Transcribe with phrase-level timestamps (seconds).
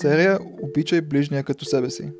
[0.00, 2.12] серия Обичай ближния като себе си.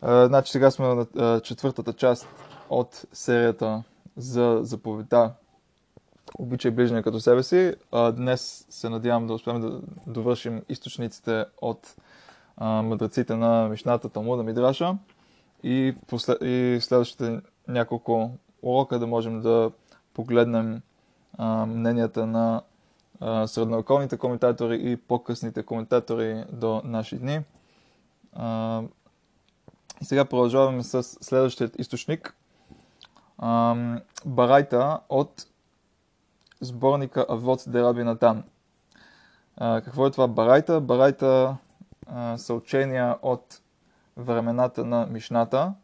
[0.00, 2.28] А, значи сега сме на а, четвъртата част
[2.70, 3.82] от серията
[4.16, 5.32] за заповедта
[6.38, 7.74] Обичай ближния като себе си.
[7.92, 11.96] А, днес се надявам да успеем да довършим източниците от
[12.56, 14.96] а, мъдреците на Мишната Талмуда Мидраша
[15.62, 16.38] и, послед...
[16.42, 18.30] и следващите няколко
[18.62, 19.70] урока да можем да
[20.14, 20.80] погледнем
[21.38, 22.62] а, мненията на
[23.20, 27.40] а, средновековните коментатори и по-късните коментатори до наши дни.
[30.00, 32.34] И сега продължаваме с следващият източник.
[34.26, 35.46] Барайта от
[36.60, 38.44] сборника Авод Дераби Натан.
[39.58, 40.80] Какво е това Барайта?
[40.80, 41.56] Барайта
[42.06, 43.60] а, са учения от
[44.16, 45.74] времената на Мишната,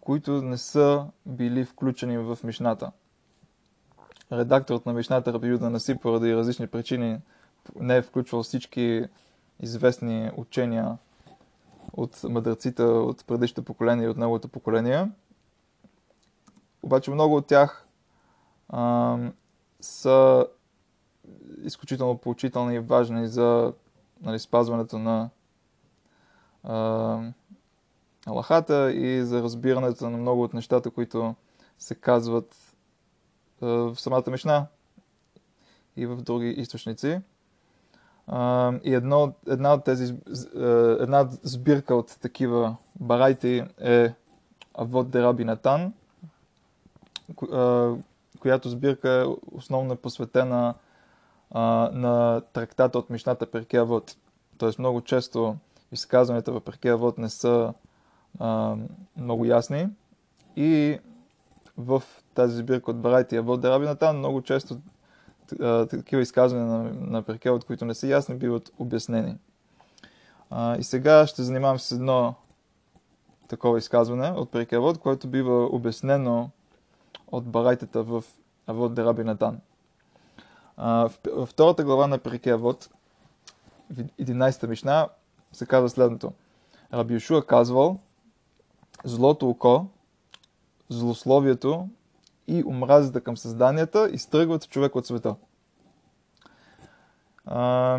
[0.00, 2.92] които не са били включени в Мишната.
[4.32, 7.18] Редакторът на Мишната Раби Юда Наси поради различни причини
[7.80, 9.04] не е включвал всички
[9.60, 10.98] известни учения
[11.92, 15.10] от мъдреците от предишните поколения и от неговото поколение.
[16.82, 17.86] Обаче много от тях
[18.68, 19.18] а,
[19.80, 20.46] са
[21.62, 23.72] изключително поучителни и важни за
[24.22, 25.30] нали, спазването на
[26.64, 27.20] а,
[28.26, 31.34] Аллахата и за разбирането на много от нещата, които
[31.78, 32.69] се казват
[33.60, 34.66] в самата Мишна
[35.96, 37.20] и в други източници.
[38.84, 40.14] И едно, една от тези,
[41.00, 44.14] една сбирка от такива барайти е
[44.74, 45.92] Авод Дераби Натан,
[48.40, 50.74] която сбирка е основно посветена
[51.92, 54.16] на трактата от Мишната Перкея Вод.
[54.58, 55.56] Тоест много често
[55.92, 57.74] изказванията в Перкея Вод не са
[59.16, 59.88] много ясни
[60.56, 60.98] и
[61.76, 62.02] в
[62.34, 64.76] тази сбирка от Барайти и Вод Дерабина там много често
[65.60, 69.36] а, такива изказвания на, на Перкея Вод, които не са ясни, биват обяснени.
[70.50, 72.34] А, и сега ще занимавам с едно
[73.48, 76.50] такова изказване от Перкея Вод, което бива обяснено
[77.32, 78.24] от барайтата в
[78.66, 79.60] Авод Дераби Натан.
[80.78, 81.12] В
[81.46, 82.90] втората глава на Перекея Вод,
[83.94, 85.08] 11-та мишна,
[85.52, 86.32] се казва следното.
[86.92, 87.98] Раби Йошуа казвал,
[89.04, 89.86] злото око,
[90.88, 91.88] злословието
[92.50, 95.34] и омразата към създанията изтръгват човек от света.
[97.46, 97.98] А,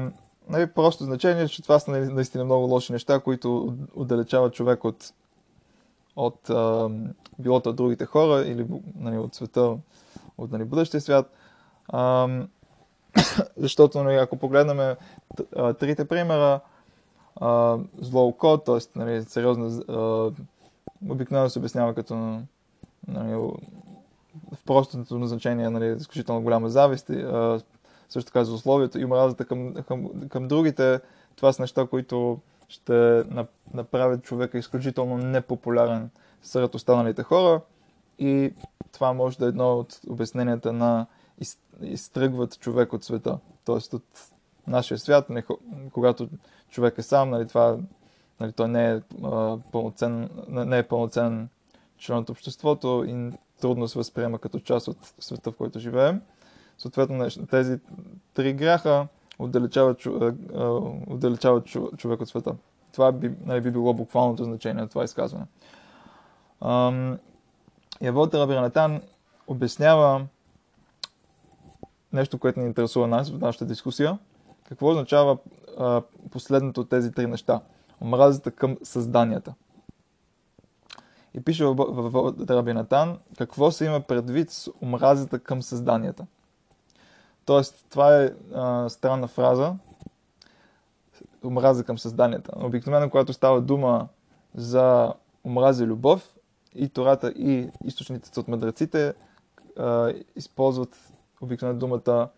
[0.49, 5.13] нали, просто значение, че това са нали, наистина много лоши неща, които отдалечават човек от,
[6.15, 6.89] от а,
[7.39, 9.77] билото от другите хора или нали, от света,
[10.37, 11.31] от нали, бъдещия свят.
[11.87, 12.27] А,
[13.57, 14.95] защото нали, ако погледнем
[15.79, 16.59] трите примера,
[17.35, 18.99] а, зло око, т.е.
[18.99, 20.31] Нали, сериозно, а,
[21.09, 22.41] обикновено се обяснява като
[23.07, 23.51] нали,
[24.53, 27.59] в простото значение нали, изключително голяма завист, а,
[28.09, 28.99] също така за условието.
[28.99, 30.99] И омразата към, към, към другите,
[31.35, 33.23] това са неща, които ще
[33.73, 36.09] направят човека изключително непопулярен
[36.41, 37.61] сред останалите хора.
[38.19, 38.53] И
[38.91, 41.05] това може да е едно от обясненията на
[41.81, 43.95] изтръгват човек от света, т.е.
[43.95, 44.03] от
[44.67, 45.43] нашия свят, не,
[45.91, 46.29] когато
[46.69, 47.77] човек е сам, нали, това,
[48.39, 51.49] нали, той не е, а, пълноцен, не е пълноценен
[51.97, 56.21] член от обществото и трудно се възприема като част от света, в който живеем.
[56.77, 57.79] Съответно, тези
[58.33, 59.07] три гряха
[59.39, 60.05] отдалечават,
[61.07, 61.65] отдалечават
[61.97, 62.55] човек от света.
[62.93, 65.45] Това би, нали, би било буквалното значение на това изказване.
[68.01, 69.01] Явот Рабиранатан
[69.47, 70.25] обяснява
[72.13, 74.19] нещо, което ни интересува нас в нашата дискусия.
[74.69, 75.37] Какво означава
[76.31, 77.61] последното от тези три неща?
[78.01, 79.53] Омразата към създанията.
[81.33, 86.25] И пише в, в, в, в Рабинатан какво се има предвид с омразата към създанията.
[87.45, 89.73] Тоест, това е а, странна фраза.
[91.45, 92.51] Омраза към създанията.
[92.55, 94.07] Обикновено, когато става дума
[94.55, 95.13] за
[95.45, 96.35] омраза и любов,
[96.75, 99.13] и Тората, и източниците от мъдреците
[99.77, 100.97] а, използват
[101.41, 102.29] обикновено думата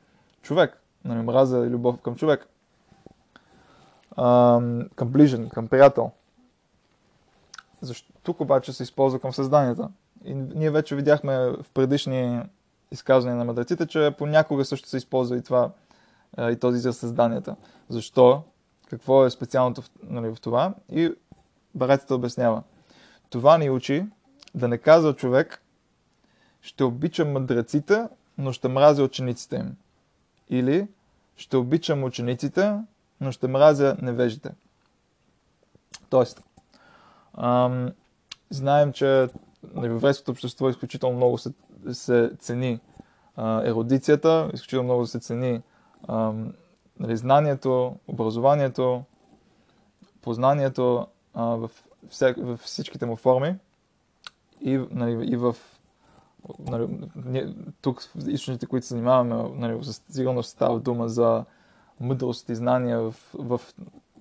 [0.41, 0.81] човек.
[1.05, 2.47] Нали, омраза и любов към човек.
[4.17, 4.59] А,
[4.95, 6.11] към ближен, към приятел.
[7.81, 8.12] Защо?
[8.23, 9.89] Тук обаче се използва към създанията.
[10.25, 12.41] И ние вече видяхме в предишни
[12.91, 15.71] изказвания на мъдреците, че понякога също се използва и това,
[16.39, 17.55] и този за създанията.
[17.89, 18.43] Защо?
[18.89, 20.73] Какво е специалното в, нали, в това?
[20.91, 21.11] И
[21.75, 22.63] Баретата обяснява.
[23.29, 24.05] Това ни учи
[24.55, 25.61] да не казва човек,
[26.61, 29.75] ще обичам мъдреците, но ще мразя учениците им.
[30.49, 30.87] Или
[31.35, 32.79] ще обичам учениците,
[33.21, 34.51] но ще мразя невежите.
[36.09, 36.43] Тоест,
[37.33, 37.91] ам,
[38.55, 39.29] знаем, че
[39.63, 41.51] в еврейското общество изключително много се,
[41.91, 42.79] се цени
[43.35, 45.61] а, еродицията, изключително много се цени
[46.07, 46.33] а,
[46.99, 49.03] нали, знанието, образованието,
[50.21, 51.71] познанието а, в,
[52.09, 53.55] вся, в всичките му форми
[54.61, 55.55] и, нали, и в
[56.59, 59.79] нали, тук в източните, които се занимаваме, нали,
[60.09, 61.45] сигурно става дума за
[61.99, 63.61] мъдрост и знания в, в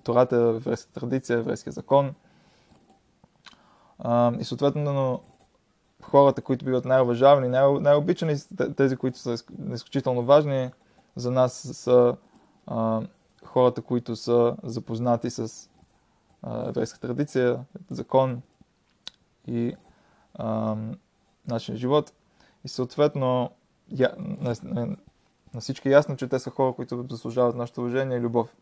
[0.05, 2.15] Тората, в еврейската традиция, еврейския закон.
[4.41, 5.21] И съответно
[6.03, 8.37] хората, които биват най-уважавани, най- най-обичани,
[8.77, 9.37] тези, които са
[9.73, 10.71] изключително важни
[11.17, 12.17] за нас, са
[12.67, 13.03] а,
[13.45, 15.69] хората, които са запознати с
[16.43, 18.43] а, еврейска традиция, закон
[19.47, 19.75] и
[20.35, 20.77] а,
[21.49, 22.13] начин живот.
[22.65, 23.51] И съответно,
[23.91, 24.97] я, на, на,
[25.55, 28.57] на всички е ясно, че те са хора, които заслужават нашето уважение и любов.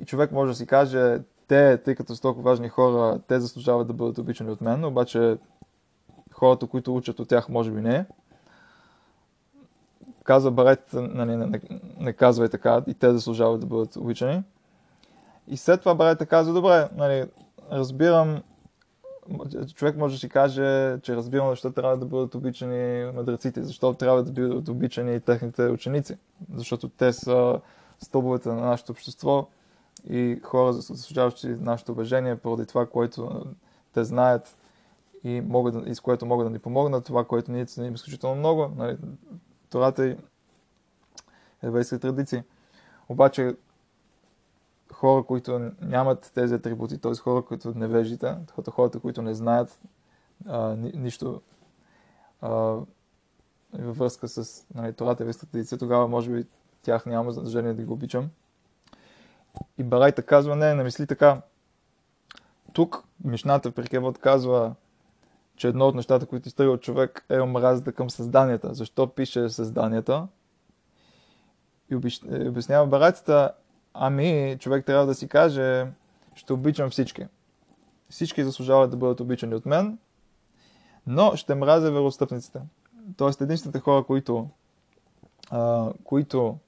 [0.00, 3.86] И човек може да си каже, те, тъй като са толкова важни хора, те заслужават
[3.86, 5.38] да бъдат обичани от мен, обаче
[6.32, 8.06] хората, които учат от тях, може би не.
[10.24, 11.60] Казва Барет, нали, не, не,
[12.00, 14.42] не казвай така, и те заслужават да бъдат обичани.
[15.48, 17.24] И след това Барет казва, добре, нали,
[17.72, 18.42] разбирам,
[19.74, 24.24] човек може да си каже, че разбирам защо трябва да бъдат обичани мъдреците, защо трябва
[24.24, 26.16] да бъдат обичани техните ученици,
[26.54, 27.60] защото те са
[27.98, 29.48] стълбовете на нашето общество
[30.04, 33.44] и хора, заслужаващи нашето уважение, поради това, което
[33.94, 34.56] те знаят
[35.24, 38.68] и, могат и с което могат да ни помогнат, това, което ние ценим изключително много,
[38.76, 38.98] нали,
[39.70, 40.16] Тората и
[41.62, 42.42] еврейските традиции.
[43.08, 43.56] Обаче
[44.92, 47.14] хора, които нямат тези атрибути, т.е.
[47.14, 48.36] хора, които невежите,
[48.70, 49.80] хората, които не знаят
[50.46, 51.40] а, ни, нищо
[52.40, 52.48] а,
[53.72, 56.46] във връзка с нали, Тората и традиция, тогава може би
[56.82, 58.30] тях няма задължение да ги обичам.
[59.78, 61.40] И Барайта казва, не, не мисли така.
[62.72, 64.74] Тук Мишната Прикевод казва,
[65.56, 68.74] че едно от нещата, които изтъгва от човек е омразата към създанията.
[68.74, 70.28] Защо пише създанията?
[71.90, 71.96] И
[72.48, 73.52] обяснява Барайтата,
[73.94, 75.86] ами човек трябва да си каже,
[76.34, 77.26] ще обичам всички.
[78.10, 79.98] Всички заслужават да бъдат обичани от мен,
[81.06, 82.60] но ще мразя вероотстъпниците.
[83.16, 84.48] Тоест единствените хора, които,
[85.50, 86.58] а, които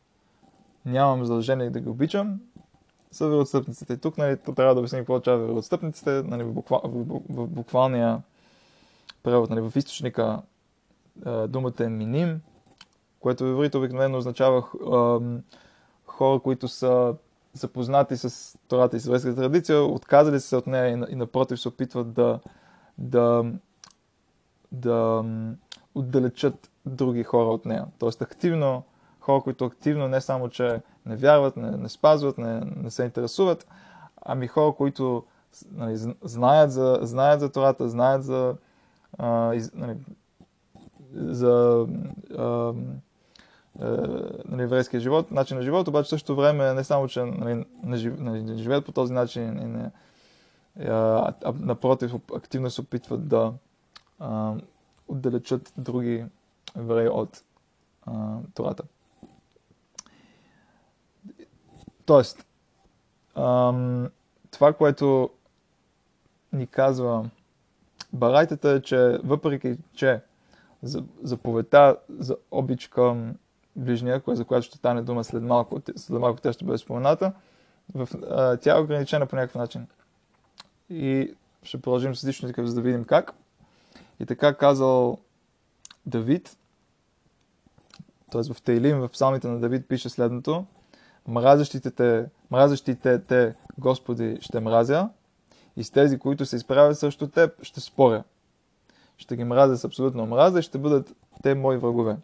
[0.87, 2.41] нямам задължение да ги обичам,
[3.13, 3.93] са вероотстъпниците.
[3.93, 6.11] И тук нали, трябва да обясним какво означава вероотстъпниците.
[6.11, 8.23] Нали, в, буква, в, в, в буквалния
[9.23, 10.43] превод нали, в източника
[11.25, 12.41] а, думата е миним,
[13.21, 14.59] което в еврит обикновено означава
[14.93, 15.21] а,
[16.07, 17.15] хора, които са
[17.53, 22.41] запознати с Тората и съветската традиция, отказали се от нея и, напротив се опитват да,
[22.99, 23.45] да,
[24.73, 25.25] да
[25.95, 27.87] отдалечат други хора от нея.
[27.99, 28.83] Тоест активно,
[29.21, 33.67] хора, които активно не само, че не вярват, не, не спазват, не, не се интересуват,
[34.23, 35.25] ами хора, които
[35.73, 38.55] нали, знаят, за, знаят за Тората, знаят за,
[39.19, 39.97] а, из, нали,
[41.15, 41.87] за
[42.39, 42.73] а,
[44.49, 48.43] нали, еврейския живот, начин на живот, обаче също време не само, че нали, не, нали,
[48.43, 49.91] не живеят по този начин, и не,
[50.89, 53.53] а, а напротив, активно се опитват да
[54.19, 54.55] а,
[55.09, 56.25] отдалечат други
[56.77, 57.43] евреи от
[58.07, 58.83] а, Тората.
[62.11, 62.47] Тоест,
[63.35, 64.11] ам,
[64.51, 65.31] това, което
[66.53, 67.31] ни казва
[68.13, 70.21] Барайтата е, че въпреки, че
[71.23, 73.35] заповедта за обич към
[73.77, 77.33] ближния, за която ще стане дума след малко, след малко тя ще бъде спомената,
[77.95, 79.87] в, а, тя е ограничена по някакъв начин.
[80.89, 83.33] И ще продължим с личните, за да видим как.
[84.21, 85.19] И така казал
[86.07, 86.57] Давид,
[88.33, 88.55] т.е.
[88.55, 90.67] в Тейлим, в псалмите на Давид пише следното.
[91.29, 95.09] Мразещите те, мразещите те, Господи, ще мразя,
[95.77, 98.25] и с тези, които се изправят срещу теб, ще споря.
[99.19, 102.17] Ще ги мразя с абсолютно мраза и ще бъдат те мои врагове.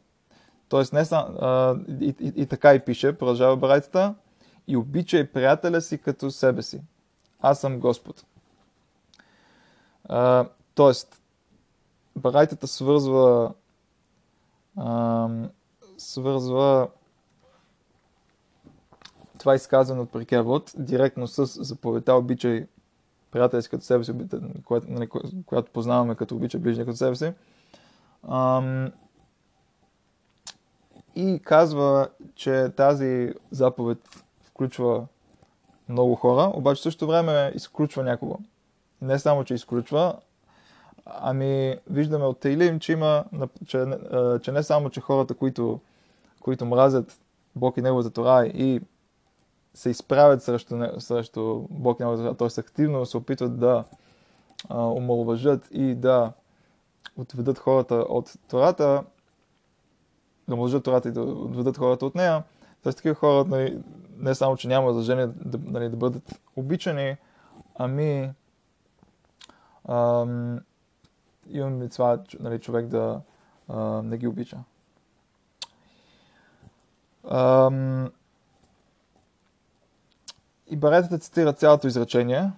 [0.69, 4.15] Тоест, не сам, а, и, и, и, така и пише, продължава барайтата,
[4.67, 6.81] и обичай приятеля си като себе си.
[7.41, 8.25] Аз съм Господ.
[10.09, 11.23] А, тоест,
[12.17, 13.55] барайтата свързва
[14.76, 15.29] а,
[15.99, 16.88] свързва
[19.38, 22.66] това изказване от Прикевод директно с заповедта обичай
[23.31, 24.12] приятели си като себе си,
[24.64, 25.09] която, нали,
[25.47, 27.33] която познаваме като обича ближния като себе си.
[28.28, 28.93] Ам,
[31.16, 33.99] и казва, че тази заповед
[34.45, 35.07] включва
[35.88, 38.38] много хора, обаче също време изключва някого.
[39.02, 40.16] Не само, че изключва,
[41.07, 43.25] ами виждаме от Тейлим, че има,
[43.66, 43.85] че,
[44.43, 45.81] че не само, че хората, които,
[46.40, 47.19] които мразят
[47.57, 48.81] Бог и Неговата Тора и
[49.76, 52.61] се изправят срещу, срещу Бог няма т.е.
[52.61, 53.85] активно се опитват да
[54.68, 56.33] а, омалуважат и да
[57.16, 59.04] отведат хората от Тората,
[60.49, 62.42] да омалуважат Тората и да отведат хората от нея,
[62.83, 63.78] Тоест такива хора нали,
[64.18, 67.16] не само, че няма задължение да, нали, да бъдат обичани,
[67.75, 68.30] ами
[69.88, 70.61] ам,
[71.50, 73.21] имам това нали, човек да
[73.68, 74.59] а, не ги обича.
[77.30, 78.11] Ам,
[80.70, 82.50] и Баретата цитира цялото изречение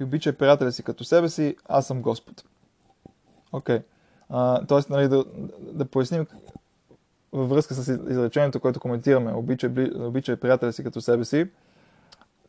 [0.00, 2.44] и обичай приятеля си като себе си, аз съм Господ.
[3.52, 3.78] Окей.
[3.78, 4.66] Okay.
[4.68, 5.24] Тоест, нали, да,
[5.60, 6.26] да поясним
[7.32, 9.32] във връзка с изречението, което коментираме,
[9.96, 11.50] обичай приятеля си като себе си,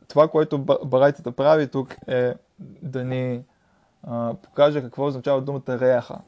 [0.08, 2.34] това, което Барайтата прави тук е
[2.82, 3.44] да ни
[4.04, 6.20] а, покаже какво означава думата реаха.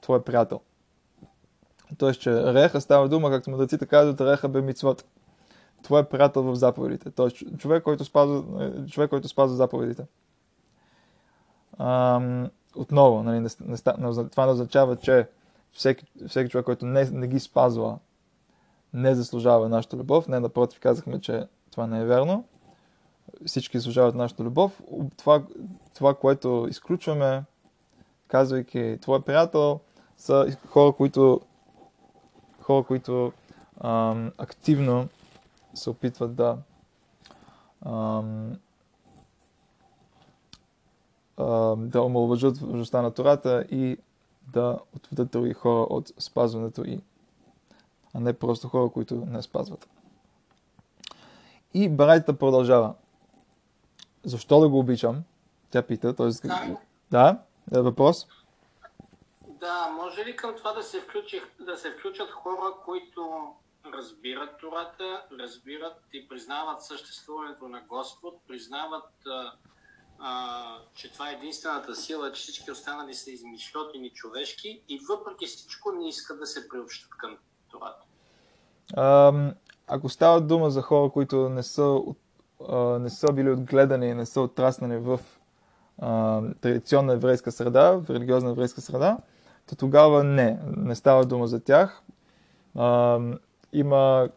[0.00, 0.60] Твой приятел.
[1.98, 5.04] Тоест, че реха става дума, както мудреците казват, реха бе мицвот.
[5.86, 7.10] Твой приятел в заповедите.
[7.10, 10.06] Тоест, човек, който спазва, човек, който спазва заповедите.
[11.78, 15.28] Ам, отново, нали, не, не, не, това не означава, че
[15.72, 17.98] всеки, всеки човек, който не, не ги спазва,
[18.94, 20.28] не заслужава нашата любов.
[20.28, 22.44] Не, напротив, казахме, че това не е верно.
[23.46, 24.80] Всички заслужават нашата любов.
[25.16, 25.42] Това,
[25.94, 27.44] това което изключваме,
[28.28, 29.80] казвайки твой приятел,
[30.16, 31.40] са хора, които,
[32.60, 33.32] хора, които
[33.80, 35.08] ам, активно
[35.76, 36.58] се опитват да
[37.86, 38.56] ам,
[41.36, 43.98] ам, да омалважат важността на Тората и
[44.52, 47.00] да отведат други хора от спазването и,
[48.14, 49.88] а не просто хора, които не спазват.
[51.74, 52.94] И Барайтата продължава.
[54.24, 55.22] Защо да го обичам?
[55.70, 56.14] Тя пита.
[56.14, 56.26] Т.е.
[56.48, 56.76] Да.
[57.10, 57.38] да?
[57.78, 58.26] Е въпрос?
[59.48, 63.52] Да, може ли към това да се, включи, да се включат хора, които
[63.92, 69.10] разбират Тората, разбират и признават съществуването на Господ, признават
[70.18, 75.92] а, че това е единствената сила, че всички останали са измишлетини човешки и въпреки всичко
[75.92, 77.36] не искат да се приобщат към
[77.70, 77.96] това.
[79.86, 81.98] ако става дума за хора, които не са,
[83.00, 85.20] не са били отгледани, не са отраснали в
[85.98, 89.18] а, традиционна еврейска среда, в религиозна еврейска среда,
[89.68, 92.02] то тогава не, не става дума за тях.
[92.74, 93.20] А,
[93.78, 94.28] има,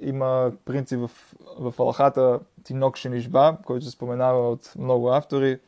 [0.00, 1.10] има принцип в,
[1.58, 5.60] в Аллахата, Тинок Шенишба, който се споменава от много автори.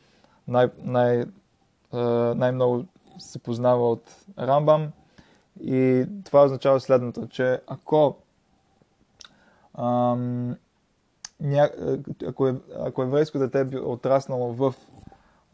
[0.47, 1.25] Най- най-
[2.35, 2.85] най-много
[3.19, 4.91] се познава от Рамбам.
[5.63, 8.15] И това означава следното, че ако
[9.77, 10.55] ам,
[11.39, 11.69] ня...
[12.27, 14.75] ако, е, ако еврейско дете е отраснало в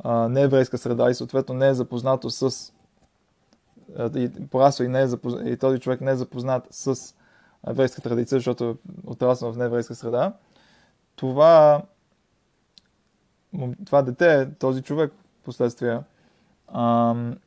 [0.04, 2.74] а, нееврейска среда и съответно не е запознато с
[4.16, 7.16] и порасва и, не е запознат, и този човек не е запознат с
[7.68, 10.34] еврейска традиция, защото е отраснал в нееврейска среда,
[11.16, 11.82] това,
[13.86, 16.04] това дете, този човек, последствия,
[16.68, 17.38] ам,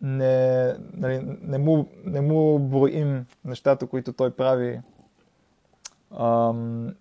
[0.00, 4.80] не, нали, не, му, не му броим нещата, които той прави
[6.18, 6.94] ам,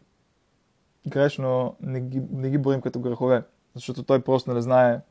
[1.08, 3.44] грешно, не ги, не ги броим като грехове,
[3.76, 5.02] защото той просто не знае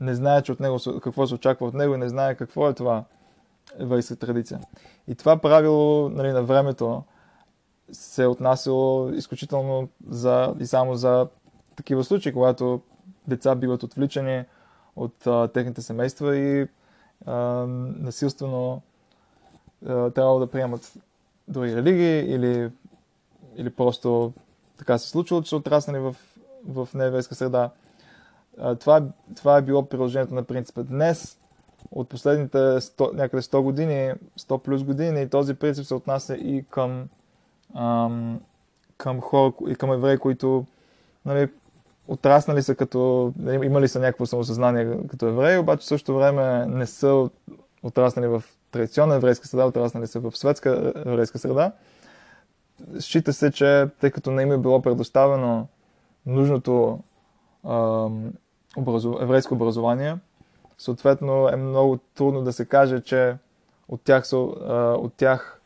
[0.00, 2.74] не знае, че от него, какво се очаква от него и не знае какво е
[2.74, 3.04] това
[3.78, 4.60] еврейска традиция.
[5.08, 7.02] И това правило нали, на времето
[7.92, 11.28] се е отнасяло изключително за, и само за
[11.76, 12.80] такива случаи, когато
[13.28, 14.44] деца биват отвличани
[14.96, 16.68] от а, техните семейства и
[17.26, 17.34] а,
[17.98, 18.82] насилствено
[19.86, 20.92] а, трябва да приемат
[21.48, 22.70] други религии или,
[23.56, 24.32] или просто
[24.78, 26.16] така се случило, че са отраснали в,
[26.68, 27.70] в нееврейска среда.
[28.80, 29.02] Това,
[29.36, 30.82] това е било приложението на принципа.
[30.82, 31.36] Днес,
[31.90, 37.08] от последните 100, някъде 100 години, 100 плюс години, този принцип се отнася и към
[37.74, 38.40] ам,
[38.96, 40.66] към хора и към евреи, които
[41.24, 41.48] нали,
[42.08, 46.86] отраснали са като, нали, имали са някакво самосъзнание като евреи, обаче в същото време не
[46.86, 47.28] са
[47.82, 51.72] отраснали в традиционна еврейска среда, отраснали са в светска еврейска среда.
[53.00, 55.68] Счита се, че тъй като не им е било предоставено
[56.26, 57.00] нужното
[57.68, 58.32] ам,
[58.76, 59.18] образу...
[59.20, 60.16] еврейско образование,
[60.78, 63.36] съответно е много трудно да се каже, че
[63.88, 65.60] от тях, са, от тях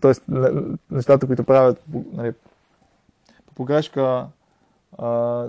[0.00, 0.32] т.е.
[0.90, 2.32] нещата, които правят нали,
[3.46, 4.26] по погрешка,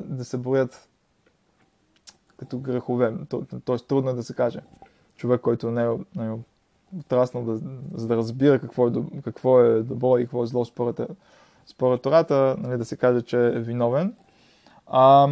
[0.06, 0.88] да се борят
[2.38, 3.14] като грехове.
[3.66, 3.78] Т.е.
[3.78, 4.60] трудно е да се каже.
[5.16, 6.40] Човек, който не е нали,
[7.00, 7.56] отраснал да,
[7.94, 8.92] за да разбира какво е,
[9.24, 11.00] какво е добро и какво е зло според,
[11.68, 14.16] според Тората, нали, да се каже, че е виновен.
[14.88, 15.28] А,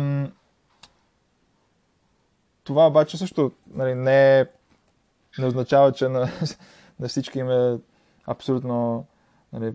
[2.63, 4.46] това обаче също нали, не, е,
[5.39, 6.29] не означава, че на,
[7.00, 7.79] на всички им е
[8.27, 9.05] абсолютно
[9.53, 9.74] нали,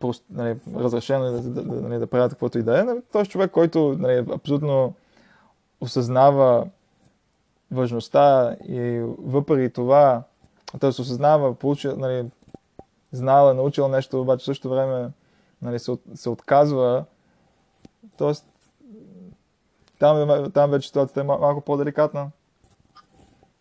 [0.00, 2.82] прост, нали, разрешено да, да, да, нали, да правят каквото и да е.
[2.82, 4.94] Нали, той е човек, който нали, абсолютно
[5.80, 6.66] осъзнава
[7.70, 10.22] важността и въпреки това
[10.80, 12.30] се осъзнава, получил, нали,
[13.12, 15.10] знал, е научил нещо, обаче в същото време
[15.62, 17.04] нали, се, от, се отказва.
[18.18, 18.46] Тоест,
[20.00, 22.30] там, е- там вече ситуацията е малко по-деликатна.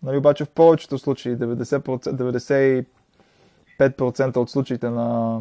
[0.03, 2.85] Нали, обаче в повечето случаи, 90%,
[3.79, 5.39] 95% от случаите на,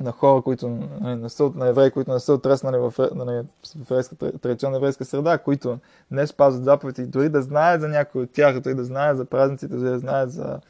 [0.00, 3.42] на хора, които нали, не са, на евреи, които не са отреснали в, нали,
[3.76, 5.78] в еврейска, традиционна еврейска среда, които
[6.10, 9.76] не спазват заповеди, дори да знаят за някои от тях, дори да знаят за празниците,
[9.76, 10.60] дори да знаят за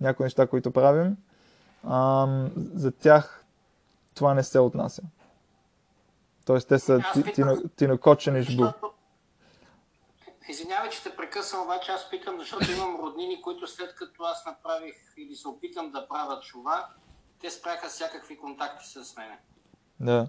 [0.00, 1.16] някои неща, които правим,
[1.90, 3.44] ам, за тях
[4.14, 5.02] това не се отнася.
[6.46, 7.00] Тоест, те са
[7.76, 8.64] тинокочени жбу.
[10.48, 14.94] Извинявай, че те прекъсвам, обаче аз питам, защото имам роднини, които след като аз направих
[15.16, 16.86] или се опитам да правя чува,
[17.40, 19.38] те спряха всякакви контакти с мене.
[20.00, 20.28] Да.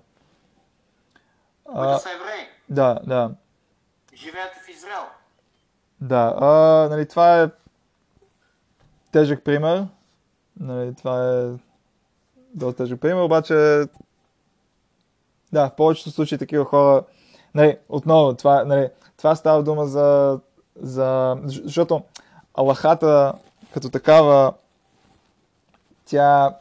[1.63, 2.47] Които са евреи.
[2.69, 3.31] Да, да.
[4.13, 5.05] Живеят в Израел.
[6.01, 6.47] Да, а,
[6.89, 7.49] нали, това е
[9.11, 9.87] тежък пример.
[10.59, 11.47] Нали, това е
[12.53, 13.87] доста тежък пример, обаче
[15.53, 17.03] да, в повечето случаи такива хора,
[17.55, 20.39] нали, отново, това, нали, това става дума за,
[20.75, 22.01] за, защото
[22.53, 23.33] Аллахата
[23.73, 24.53] като такава,
[26.05, 26.57] тя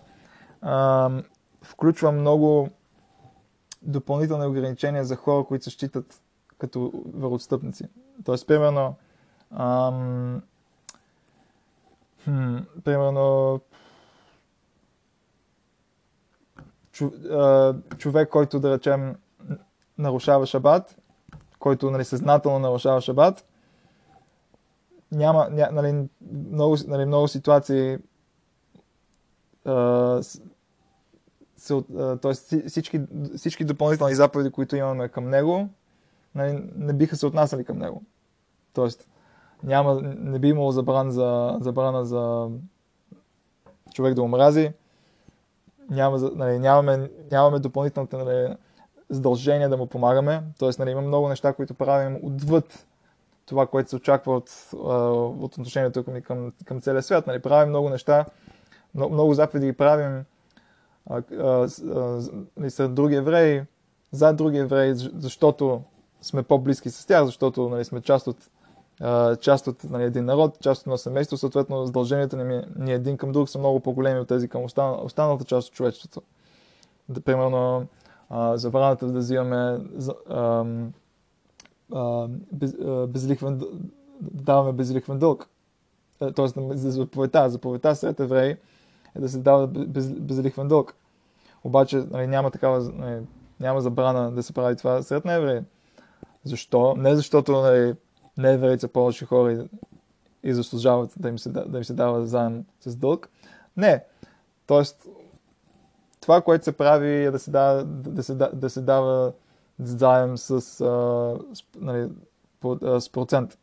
[0.63, 1.11] а,
[1.63, 2.69] включва много
[3.83, 6.21] допълнителни ограничения за хора, които се считат
[6.59, 7.85] като вероотстъпници.
[8.25, 8.95] Тоест, примерно,
[9.51, 10.43] ам,
[12.25, 13.61] хм, примерно,
[16.86, 16.86] чу, а,
[17.99, 19.17] човек, който да речем
[19.99, 20.97] нарушава шабат,
[21.59, 23.47] който нали, съзнателно нарушава шабат,
[25.13, 26.09] няма, ня, нали,
[26.51, 27.99] много, нали, много ситуации
[29.65, 30.23] а,
[31.57, 32.33] се, а, т.е.
[32.69, 33.01] Всички,
[33.37, 35.69] всички допълнителни заповеди, които имаме към него,
[36.35, 38.03] нали, не биха се отнасяли към него.
[38.73, 39.09] Тоест,
[39.63, 42.49] няма, не би имало забран за, забрана за
[43.95, 44.73] човек да омрази,
[45.91, 48.57] няма, нали, нямаме, нямаме допълнителните нали,
[49.11, 50.43] задължения да му помагаме.
[50.59, 52.87] Тоест, нали, има много неща, които правим отвъд
[53.47, 54.51] това, което се очаква от,
[55.43, 57.27] от отношението към, към, към целия свят.
[57.27, 58.25] Нали, правим много неща,
[58.95, 60.25] много, много заповеди ги правим
[61.11, 62.23] а, а, а,
[62.57, 63.63] нали, сред други евреи,
[64.11, 65.83] за други евреи, защото
[66.23, 68.37] сме по-близки с тях, защото нали, сме част от,
[69.41, 73.33] част от нали, един народ, част от едно семейство, съответно задълженията ни, ни един към
[73.33, 76.23] друг са много по-големи от тези към останал, останалата част от човечеството.
[77.09, 77.87] Да, примерно,
[78.31, 79.79] а, забраната да взимаме
[80.29, 80.65] а,
[81.95, 83.67] а, без, а, безлихвен, да
[84.21, 85.49] даваме безлихвен дълг.
[86.21, 88.57] Е, тоест, за заповедта, заповедта сред евреи
[89.15, 90.95] е да се дава без, безлихвен дълг.
[91.65, 93.23] Обаче нали, няма такава, нали,
[93.61, 95.61] няма забрана да се прави това сред неевреи.
[96.45, 96.95] Защо?
[96.97, 97.95] Не защото нали,
[98.39, 99.67] неевреи са повече хора
[100.43, 103.29] и, заслужават да им, се, да им се дава заем с дълг.
[103.77, 104.05] Не.
[104.67, 105.07] Тоест,
[106.21, 109.33] това, което се прави е да се дава, да се, да се дава
[109.79, 110.59] заем с, а,
[111.55, 112.09] с, нали,
[112.61, 113.59] по, а, с процент.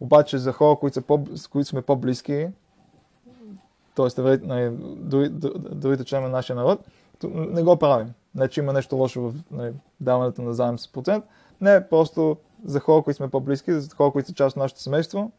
[0.00, 2.48] Обаче за хора, които, са по, с които сме по-близки,
[3.94, 4.20] т.е.
[4.22, 6.80] Нали, дори, другите членове на нашия народ,
[7.24, 8.12] не го правим.
[8.34, 11.24] Не, че има нещо лошо в нали, даването на заем с процент.
[11.60, 15.32] Не, просто за хора, които сме по-близки, за хора, които са част от нашето семейство,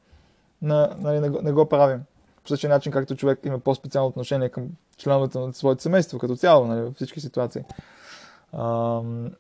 [0.62, 2.02] на, нали, не, не го правим.
[2.44, 6.68] По същия начин, както човек има по-специално отношение към членовете на своето семейство, като цяло,
[6.68, 7.62] нали, във всички ситуации.
[8.54, 9.32] Ам...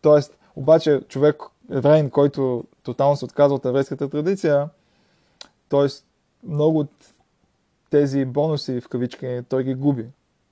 [0.00, 4.68] Тоест, обаче, човек, евреин, който тотално се отказва от еврейската традиция,
[5.68, 5.86] т.е.
[6.46, 6.90] много от
[7.90, 10.06] тези бонуси в кавички той ги губи.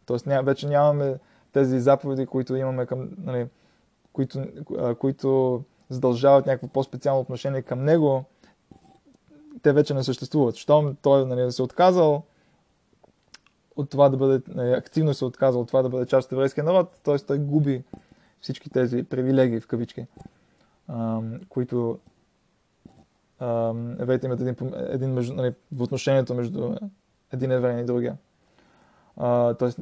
[0.07, 1.19] Тоест ня, вече нямаме
[1.53, 3.47] тези заповеди, които имаме към, нали,
[4.13, 4.45] които,
[4.79, 8.25] а, които задължават някакво по-специално отношение към него,
[9.63, 10.57] те вече не съществуват.
[10.57, 12.23] Щом той нали, се отказал
[13.77, 16.65] от това да бъде, нали, активно се отказал от това да бъде част от еврейския
[16.65, 17.19] народ, т.е.
[17.19, 17.85] той губи
[18.41, 20.07] всички тези привилегии в кавички,
[20.89, 21.99] ам, които
[24.01, 24.57] евреите имат един,
[24.89, 26.75] един между, нали, в отношението между
[27.33, 28.17] един евреин и другия.
[29.17, 29.79] А, тоест,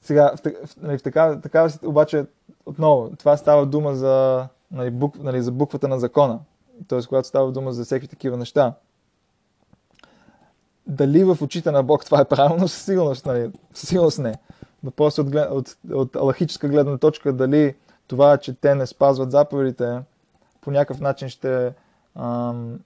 [0.00, 2.24] сега, в, в, нали, в такава, такава обаче,
[2.66, 6.38] отново, това става дума за, нали, бук, нали, за буквата на закона.
[6.88, 7.00] Т.е.
[7.08, 8.72] когато става дума за всеки такива неща.
[10.86, 14.38] Дали в очите на Бог това е правилно, със сигурност, нали, със сигурност не.
[14.84, 17.74] Въпросът от, от, от алахическа гледна точка, дали
[18.06, 20.00] това, че те не спазват заповедите,
[20.60, 21.72] по някакъв начин ще
[22.14, 22.78] ам,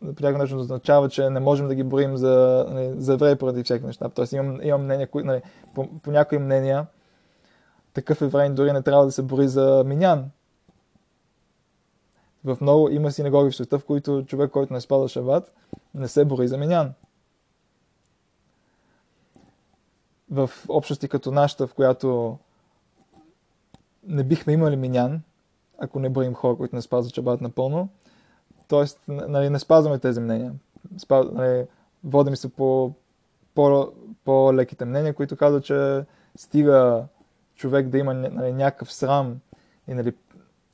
[0.00, 3.62] по някакъв начин означава, че не можем да ги борим за, нали, за евреи поради
[3.62, 4.08] всеки неща.
[4.08, 5.42] Тоест имам, имам мнения, кои, нали,
[5.74, 6.86] по, по някои мнения,
[7.92, 10.30] такъв еврей дори не трябва да се бори за минян.
[12.44, 15.52] В много има синагоги в света, в които човек, който не спада шабат,
[15.94, 16.92] не се бори за минян.
[20.30, 22.38] В общности като нашата, в която
[24.02, 25.22] не бихме имали минян,
[25.78, 27.88] ако не броим хора, които не спазват шабат напълно,
[28.68, 29.12] т.е.
[29.12, 30.54] Нали, не спазваме тези мнения.
[30.98, 31.66] Спаз, нали,
[32.04, 32.92] водим се по,
[34.24, 36.04] по-леките мнения, които казват, че
[36.36, 37.04] стига
[37.58, 39.40] човек да има нали, някакъв срам
[39.88, 40.14] и, нали,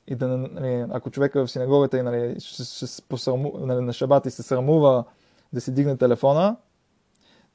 [0.06, 4.26] и да, нали, ако човек е в синагогата и нали, ще, ще нали, на шабат
[4.26, 5.04] и се срамува
[5.52, 6.56] да си дигне телефона,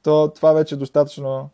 [0.02, 1.50] то това вече е достатъчно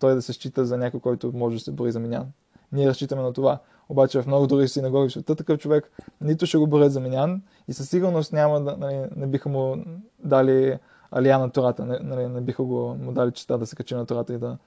[0.00, 2.26] той да се счита за някой, който може да се бори за минян.
[2.72, 3.58] Ние разчитаме на това.
[3.88, 7.42] Обаче в много други синагоги в света такъв човек нито ще го борят за минян
[7.68, 9.84] и със сигурност няма да, нали, не биха му
[10.18, 10.78] дали
[11.10, 14.06] алия на Тората, не, нали, не биха го, му дали чета да се качи на
[14.06, 14.58] Тората и да,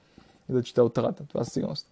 [0.48, 1.24] и да чете от Тората.
[1.28, 1.88] Това със сигурност.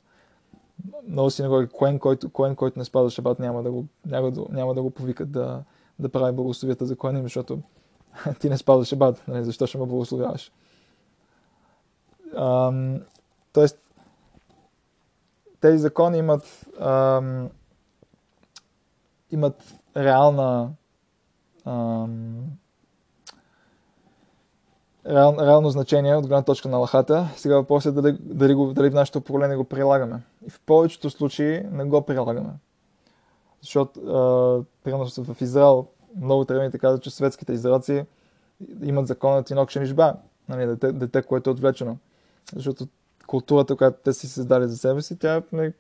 [1.09, 4.75] Много синагоги, коен, който, коен, който не спазва шабат, няма да го, няма да, няма
[4.75, 5.62] да го повикат да,
[5.99, 7.59] да прави благословията за коеним, защото
[8.40, 10.53] ти не спазваш шабат, нали, защо ще ме благословяваш?
[12.37, 13.01] Ам,
[13.53, 13.79] тоест,
[15.61, 17.51] тези закони имат, ам,
[19.31, 20.70] имат реална
[21.64, 22.44] ам,
[25.09, 27.29] реал, реално значение от гледна точка на лахата.
[27.37, 30.22] Сега въпросът е дали, дали, го, дали в нашето поколение го прилагаме.
[30.46, 32.50] И в повечето случаи не го прилагаме.
[33.61, 34.00] Защото,
[34.85, 35.87] примерно в Израел,
[36.20, 38.04] много тревените казват, че светските израелци
[38.82, 40.14] имат закона Тинок Шенишба,
[40.48, 41.96] нали, дете, дете, което е отвлечено.
[42.54, 42.88] Защото
[43.26, 45.72] културата, която те си създали за себе си, тя нали,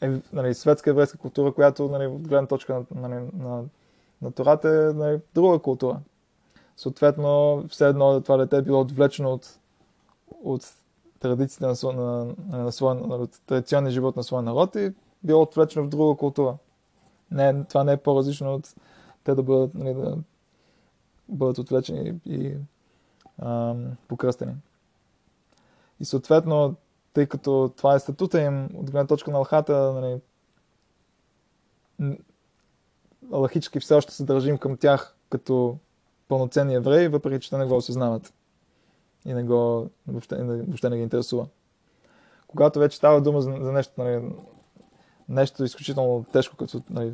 [0.00, 3.64] е нали, светска еврейска култура, която нали, от гледна точка на, нали, на,
[4.22, 6.00] на Тората е нали, друга култура.
[6.76, 9.58] Съответно, все едно това дете е било отвлечено от,
[10.44, 10.62] от
[11.20, 15.84] традициите на, на, на, на своя, от традиционния живот на своя народ и било отвлечено
[15.84, 16.56] в друга култура.
[17.30, 18.74] Не, това не е по-различно от
[19.24, 20.18] те да бъдат, нали, да
[21.28, 22.54] бъдат отвлечени и
[23.42, 24.54] ам, покръстени.
[26.00, 26.74] И съответно,
[27.12, 30.20] тъй като това е статута им, от гледна точка на алхата, нали,
[33.32, 35.78] алхически все още се държим към тях като
[36.28, 38.32] пълноценни евреи, въпреки че те не го осъзнават.
[39.24, 41.46] И не го, въобще, въобще не ги интересува.
[42.46, 44.22] Когато вече става дума за, за нещо, нали,
[45.28, 47.12] нещо изключително тежко, като нали,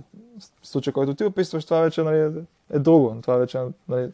[0.63, 3.19] случай, който ти описваш, това вече нали, е друго.
[3.23, 4.13] Това вече нали,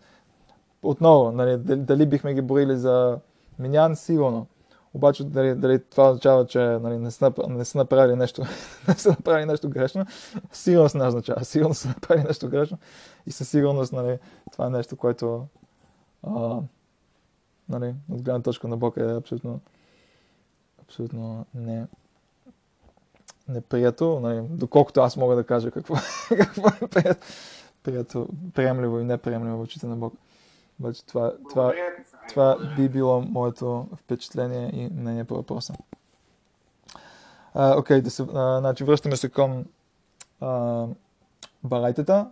[0.82, 3.18] отново, нали, дали, бихме ги борили за
[3.58, 4.46] минян, сигурно.
[4.94, 8.42] Обаче дали, дали това означава, че нали, не, са, не са направили нещо,
[8.88, 10.06] не са направили нещо грешно,
[10.52, 11.44] сигурност не означава.
[11.44, 12.78] Сигурно са направили нещо грешно
[13.26, 14.18] и със сигурност нали,
[14.52, 15.46] това е нещо, което
[16.22, 16.58] а,
[17.68, 19.60] нали, от гледна точка на Бог е абсолютно,
[20.82, 21.86] абсолютно не,
[23.48, 25.94] неприето, нали, доколкото аз мога да кажа какво,
[26.28, 27.26] какво е прието,
[27.82, 30.14] прието, приемливо и неприемливо в очите на Бог.
[30.80, 31.72] Обаче това, това,
[32.28, 35.74] това би било моето впечатление и мнение по въпроса.
[37.54, 39.64] Окей, да се, а, значи връщаме се към
[40.40, 40.86] а,
[41.64, 42.30] барайтата.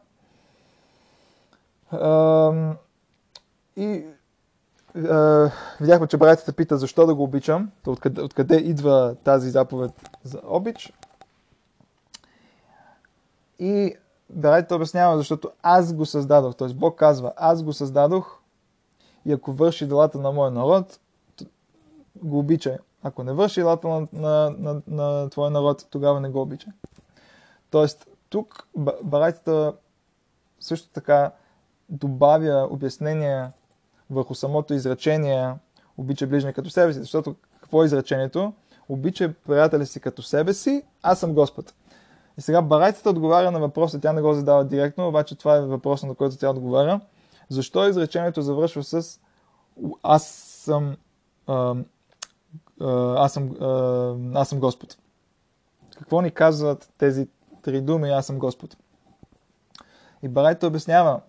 [1.90, 2.74] А,
[3.76, 4.04] и
[5.80, 9.90] видяхме, че барайтата пита защо да го обичам, откъде, откъде идва тази заповед
[10.24, 10.92] за обич.
[13.58, 13.96] И
[14.32, 16.56] Барайтата обяснява, защото аз го създадох.
[16.56, 16.68] Т.е.
[16.68, 18.38] Бог казва, аз го създадох
[19.26, 21.00] и ако върши делата на моя народ,
[22.16, 22.76] го обичай.
[23.02, 26.72] Ако не върши делата на, на, на, на твоя народ, тогава не го обичай.
[27.70, 28.66] Тоест, тук
[29.02, 29.74] барайтата
[30.60, 31.32] също така
[31.88, 33.48] добавя обяснение
[34.10, 35.54] върху самото изречение
[35.98, 36.98] обича ближния като себе си.
[36.98, 38.52] Защото какво е изречението?
[38.88, 41.74] Обича приятеля си като себе си, аз съм Господ.
[42.38, 46.02] И сега барайтата отговаря на въпроса, тя не го задава директно, обаче това е въпрос,
[46.02, 47.00] на който тя отговаря.
[47.48, 49.20] Защо изречението завършва с
[50.02, 50.24] аз
[50.64, 50.96] съм
[51.46, 51.74] а,
[53.16, 53.56] аз съм,
[54.34, 54.98] аз съм Господ.
[55.98, 57.28] Какво ни казват тези
[57.62, 58.76] три думи аз съм Господ?
[60.22, 61.20] И Барайта обяснява,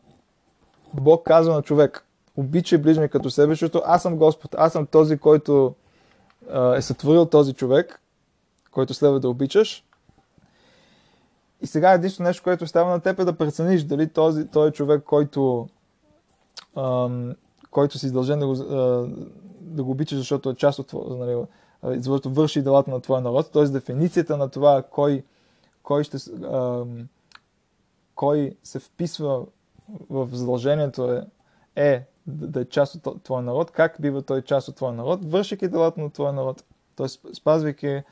[0.94, 2.06] Бог казва на човек,
[2.38, 5.76] обичай ближния като себе, защото аз съм Господ, аз съм този, който
[6.78, 8.02] е сътворил този човек,
[8.72, 9.84] който следва да обичаш.
[11.62, 15.04] И сега единствено нещо, което става на теб е да прецениш дали този, този човек,
[15.04, 15.70] който
[16.78, 17.36] ам,
[17.72, 18.54] който си издължен да го,
[19.62, 21.46] да го обичаш, защото е част от нали,
[21.84, 23.64] защото върши делата на твоя народ, т.е.
[23.64, 25.24] дефиницията на това кой,
[25.84, 26.18] кой, ще,
[28.16, 29.46] кой се вписва
[30.10, 31.26] в задължението е,
[31.76, 35.68] е да е част от твоя народ, как бива той част от твоя народ, вършики
[35.68, 36.64] делата на твоя народ,
[36.96, 37.08] т.е.
[37.34, 38.04] спазвайки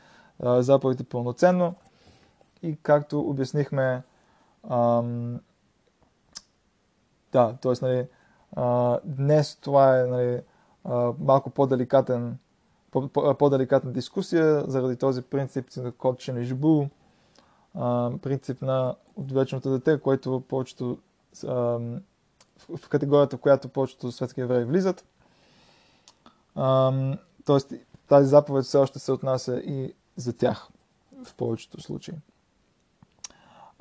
[0.43, 1.75] заповедите пълноценно
[2.63, 4.03] и както обяснихме,
[4.69, 5.39] ам,
[7.31, 7.73] да, т.е.
[7.81, 8.07] Нали,
[9.05, 10.41] днес това е нали,
[10.83, 12.37] а, малко по-деликатен
[13.37, 16.85] по-деликатна дискусия заради този принцип на код Шенежбу,
[18.21, 20.97] принцип на отвечното дете, който повечето
[22.77, 25.05] в категорията, в която повечето светски евреи влизат.
[27.45, 27.73] тоест,
[28.07, 30.67] тази заповед все още се отнася и за тях
[31.25, 32.15] в повечето случаи.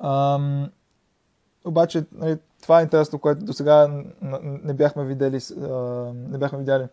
[0.03, 0.71] Ам,
[1.65, 4.03] обаче, нали, това е интересно, което до сега
[4.43, 5.41] не бяхме видели,
[6.15, 6.89] не бяхме видяли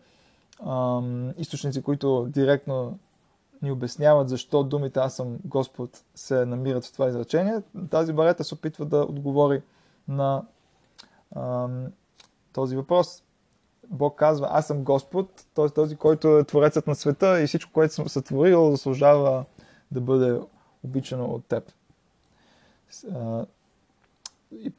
[0.66, 2.98] ам, източници, които директно
[3.62, 7.62] ни обясняват защо думите Аз съм Господ се намират в това изречение.
[7.90, 9.62] Тази барета се опитва да отговори
[10.08, 10.42] на
[12.52, 13.22] този въпрос.
[13.88, 15.68] Бог казва, аз съм Господ, т.е.
[15.68, 19.44] този, който е творецът на света и всичко, което съм сътворил, заслужава
[19.90, 20.40] да бъде
[20.84, 21.72] обичано от теб.
[24.52, 24.72] И,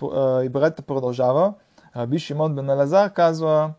[0.44, 0.52] и
[0.88, 1.54] продължава.
[1.96, 3.74] Раби Шимон бен Алазар казва,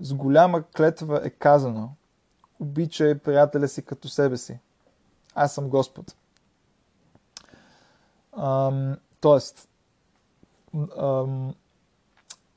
[0.00, 1.90] с голяма клетва е казано,
[2.60, 4.58] обичай приятеля си като себе си.
[5.34, 6.14] Аз съм Господ.
[9.20, 9.68] Тоест,
[10.98, 11.54] ам,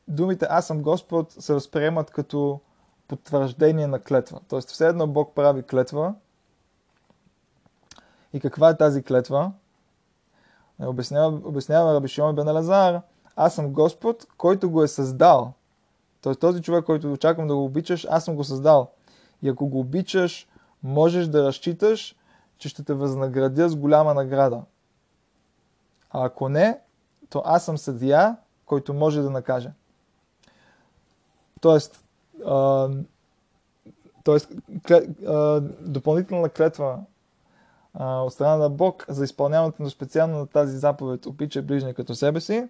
[0.08, 2.60] думите Аз съм Господ се възприемат като
[3.08, 4.40] потвърждение на клетва.
[4.48, 6.16] Тоест, все едно Бог прави клетва.
[8.34, 9.52] И каква е тази клетва?
[10.80, 13.02] Обяснява, обяснява Раби бен Алазар,
[13.36, 15.54] аз съм Господ, който го е създал.
[16.22, 18.92] Тоест този човек, който очаквам да го обичаш, аз съм го създал.
[19.42, 20.48] И ако го обичаш,
[20.84, 22.16] можеш да разчиташ,
[22.58, 24.62] че ще те възнаградя с голяма награда.
[26.12, 26.80] А ако не,
[27.30, 29.72] то аз съм съдия, който може да накаже.
[31.62, 32.00] Тоест,
[32.46, 32.90] а,
[34.24, 34.52] тоест
[34.88, 37.00] кле, а, допълнителна клетва
[37.94, 42.16] а, от страна на Бог за изпълняването на специално на тази заповед обича ближния като
[42.16, 42.68] себе си,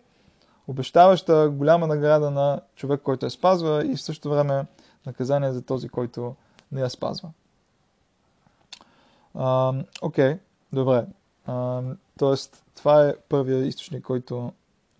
[0.68, 4.66] обещаваща голяма награда на човек, който я спазва и в същото време
[5.06, 6.36] наказание за този, който
[6.72, 7.30] не я спазва.
[9.36, 10.40] Окей, okay,
[10.74, 11.06] добре.
[11.46, 11.82] А,
[12.20, 14.52] тоест, това е първият източник, който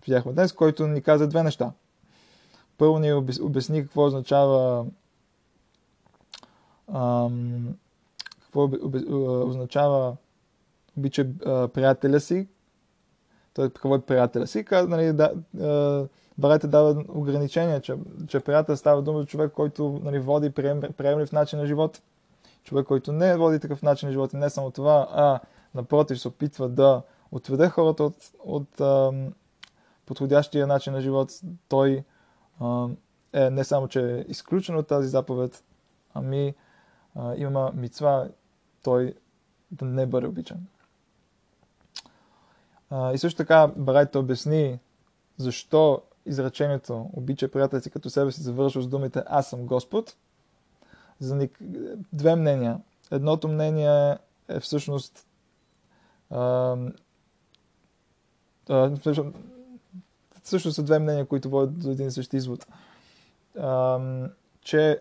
[0.06, 1.72] видяхме днес, който ни каза две неща.
[2.78, 4.86] Първо ни обясни какво означава
[6.94, 7.76] ам,
[8.42, 8.70] какво
[9.48, 10.16] означава
[10.98, 11.28] обича
[11.74, 12.48] приятеля си,
[13.54, 15.34] той какво е приятеля си, каза, нали, да,
[16.38, 17.96] Барете дава ограничение, че,
[18.28, 22.02] че приятел става дума за човек, който нали, води прием, приемлив начин на живот.
[22.64, 25.40] Човек, който не води такъв начин на живот и не само това, а
[25.76, 29.34] напротив се опитва да отведе хората от, от ам,
[30.06, 31.32] подходящия начин на живот,
[31.70, 32.04] той
[32.62, 32.98] ам,
[33.34, 35.64] е не само, че е изключен от тази заповед,
[36.14, 36.56] ами
[37.16, 38.30] а, има мицва,
[38.84, 39.14] той
[39.72, 40.68] да не бъде обичан.
[42.90, 44.80] А, и също така Барайта обясни
[45.38, 50.16] защо изречението обича приятел си като себе си завършва с думите Аз съм Господ.
[51.20, 51.58] За ник...
[52.14, 52.80] две мнения.
[53.12, 55.28] Едното мнение е всъщност
[60.44, 62.68] всъщност са две мнения, които водят до един същи извод.
[64.62, 65.00] Че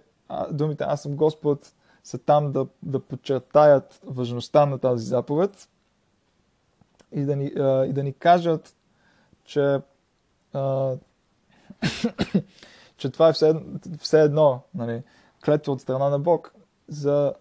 [0.50, 1.72] думите Аз съм Господ
[2.05, 5.68] са там да, да подчертаят важността на тази заповед
[7.12, 7.44] и да ни,
[7.88, 8.77] и да ни кажат,
[9.44, 9.81] че
[12.96, 13.55] че това е все,
[13.98, 15.03] все едно, нали,
[15.44, 16.55] клетва от страна на Бог
[16.88, 17.35] за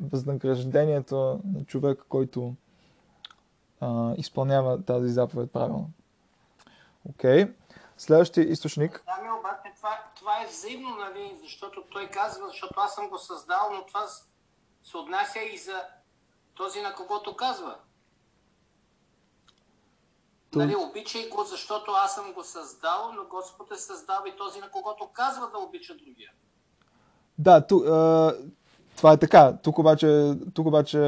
[0.00, 2.54] възнаграждението на човек, който
[3.80, 5.90] а, изпълнява тази заповед правилно.
[7.10, 7.44] Окей.
[7.44, 7.54] Okay.
[7.98, 9.04] Следващия източник.
[9.06, 13.18] Да, ми обаче това, това е взаимно, нали, защото той казва, защото аз съм го
[13.18, 14.06] създал, но това
[14.82, 15.82] се отнася и за
[16.54, 17.74] този, на когото казва.
[20.54, 24.70] Нали, обичай го, защото аз съм го създал, но Господ е създал и този, на
[24.70, 26.30] когото казва да обича другия.
[27.38, 28.34] Да, ту, а,
[28.96, 29.56] това е така.
[29.62, 30.98] Тук обаче, тук обаче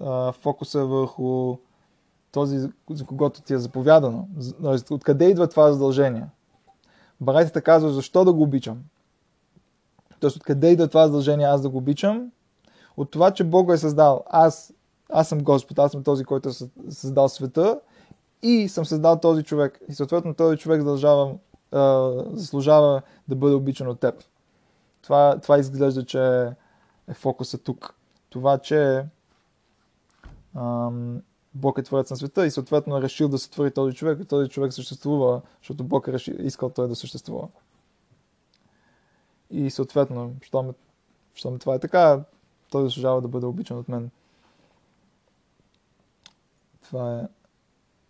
[0.00, 1.56] а, фокуса е върху
[2.32, 2.58] този,
[2.90, 4.28] за когото ти е заповядано.
[4.90, 6.26] Откъде идва това задължение?
[7.20, 8.78] Барайтата казва, защо да го обичам?
[10.20, 12.30] Тоест, откъде идва това задължение аз да го обичам?
[12.96, 14.24] От това, че Бог го е създал.
[14.26, 14.72] Аз,
[15.12, 16.52] аз съм Господ, аз съм този, който е
[16.90, 17.80] създал света
[18.42, 19.80] и съм създал този човек.
[19.88, 21.34] И съответно този човек задължава,
[21.72, 24.14] а, заслужава да бъде обичан от теб.
[25.02, 26.52] Това, това изглежда, че
[27.08, 27.94] е фокуса тук.
[28.30, 29.04] Това, че
[30.56, 31.22] ам,
[31.54, 34.50] Бог е творец на света и съответно е решил да сътвори този човек и този
[34.50, 37.48] човек съществува, защото Бог е решил, искал той да съществува.
[39.50, 40.74] И съответно, щом,
[41.34, 42.24] щом това е така,
[42.70, 44.10] той заслужава да бъде обичан от мен.
[46.82, 47.28] Това е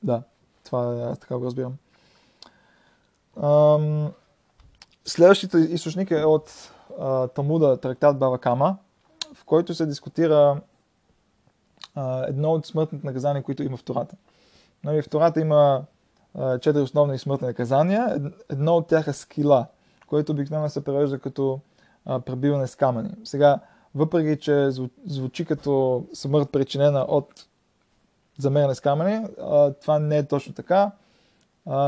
[0.02, 0.22] да,
[0.64, 1.76] това е, така го разбирам.
[3.42, 4.12] Ам,
[5.04, 8.76] следващите източник е от а, Талмуда, трактат Бава Кама,
[9.34, 10.60] в който се дискутира
[12.28, 14.16] едно от смъртните наказания, които има в Тората.
[14.84, 15.82] Нали, в Тората има
[16.38, 18.08] а, четири основни смъртни наказания.
[18.10, 19.66] Ед- Едно от тях е скила,
[20.06, 21.60] което обикновено се превежда като
[22.04, 23.10] а, пребиване с камъни.
[23.24, 23.58] Сега,
[23.94, 27.46] въпреки, че зву- звучи като смърт причинена от
[28.38, 30.90] замеряне с камъни, а, това не е точно така.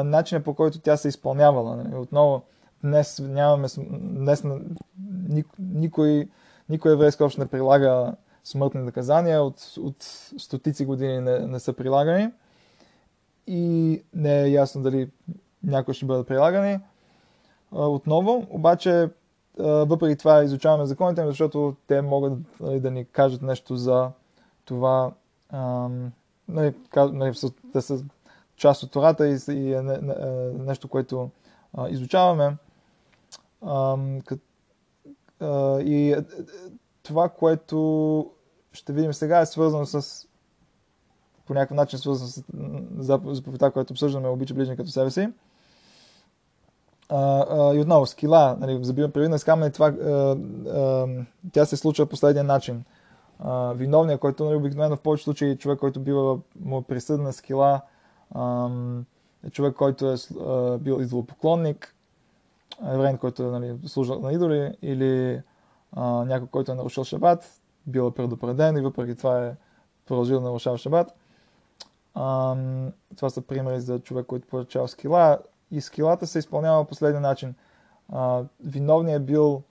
[0.05, 1.77] Начинът по който тя се изпълнявала.
[1.77, 1.95] Нали?
[1.97, 2.43] Отново,
[2.85, 4.45] днес нямаме, днес
[5.59, 6.29] никой,
[6.69, 8.13] никой еврейски общ не прилага
[8.45, 9.97] смъртни наказания, от, от
[10.39, 12.31] стотици години не, не са прилагани
[13.47, 15.11] и не е ясно дали
[15.65, 16.79] някои ще бъдат прилагани.
[17.73, 19.11] Отново, обаче,
[19.59, 24.11] въпреки това изучаваме законите, защото те могат нали, да ни кажат нещо за
[24.65, 25.13] това,
[25.51, 26.13] ам,
[26.49, 28.05] нали, нали, са-
[28.57, 29.81] част от Тората и, и е е
[30.59, 31.31] нещо, което
[31.89, 32.57] изучаваме.
[33.67, 34.41] Ам, кът,
[35.41, 36.23] а, и е, е,
[37.03, 38.31] това, което
[38.73, 40.27] ще видим сега е свързано с
[41.47, 42.43] по някакъв начин свързано с
[43.35, 45.29] заповедта, която обсъждаме, обича ближния като себе си.
[47.09, 50.37] А, а, и отново, скила, нали, забивам привидна с камъни, това, а,
[50.71, 51.07] а,
[51.53, 52.85] тя се случва последния начин.
[53.39, 57.81] А, виновният, който нали, обикновено в повечето случаи човек, който бива му е присъдена скила,
[58.35, 59.05] ам,
[59.47, 61.95] е човек, който е а, бил идолопоклонник,
[62.87, 65.43] евреин, който е нали, служил на идоли, или
[65.93, 69.55] а, някой, който е нарушил шабат, бил е предупреден и въпреки това е
[70.07, 71.15] продължил да нарушава шабат.
[72.15, 75.39] Ам, това са примери за човек, който получава скила.
[75.71, 77.55] И скилата се изпълнява по последния начин.
[78.13, 79.63] А, виновният е бил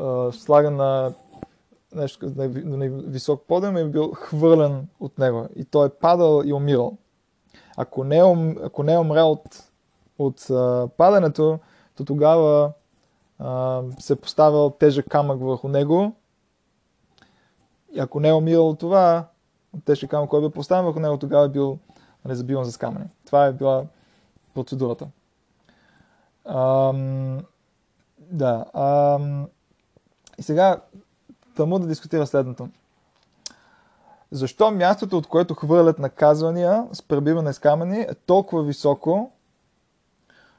[0.00, 1.14] а, слаган на
[1.94, 5.48] нещо, на, на висок подем и е бил хвърлен от него.
[5.56, 6.96] И той е падал и умирал.
[7.76, 9.70] Ако не е, ако не е умрял от,
[10.18, 11.58] от а, падането,
[11.96, 12.72] то тогава
[13.98, 16.12] се поставил тежък камък върху него.
[17.92, 19.28] И ако не е умирал това,
[19.84, 21.78] тежък камък, който е поставен върху него, тогава е бил
[22.24, 22.78] нали, забиван с.
[23.26, 23.84] Това е била
[24.54, 25.08] процедурата.
[26.44, 27.38] Ам,
[28.18, 28.64] да.
[28.74, 29.48] Ам,
[30.38, 30.80] и сега
[31.56, 32.68] тъму да дискутира следното.
[34.30, 39.32] Защо мястото, от което хвърлят наказвания с пребиване с камъни е толкова високо,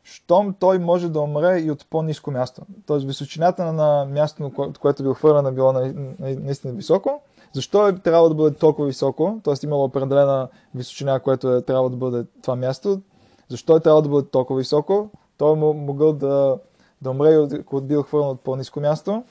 [0.04, 2.62] щом той може да умре и от по-низко място.
[2.86, 7.22] Тоест височината на мястото, от което бил хвърлен, е било на- на- наистина високо.
[7.54, 9.40] Защо е трябвало да бъде толкова високо?
[9.44, 9.54] Т.е.
[9.64, 13.02] имало определена височина, което е трябвало да бъде това място.
[13.50, 15.10] Защо е трябвало да бъде толкова високо?
[15.38, 16.58] Той е мо- могъл да,
[17.02, 19.24] да умре, ако бил хвърлен от по-низко място.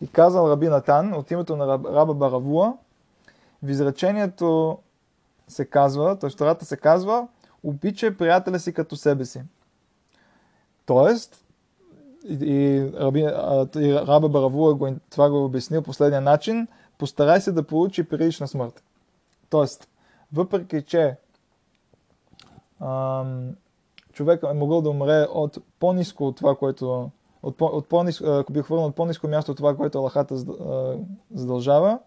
[0.00, 2.74] И казал Раби Натан от името на Раб- Раба Баравуа,
[3.62, 4.78] в изречението
[5.48, 6.30] се казва, т.е.
[6.30, 7.28] Тората се казва,
[7.62, 9.42] обичай приятеля си като себе си.
[10.86, 11.44] Тоест,
[12.28, 13.20] и, Раби,
[13.76, 16.68] и Раба Баравуа го, това го е обяснил последния начин,
[16.98, 18.82] постарай се да получи прилична смърт.
[19.50, 19.88] Тоест,
[20.32, 21.16] въпреки, че
[22.80, 23.50] ам,
[24.12, 27.10] човек е могъл да умре от по-низко от това, което
[27.42, 30.36] от, по, от по-ниско, ако би хвърнал от по-низко място от това, което Аллахата
[31.34, 31.98] задължава,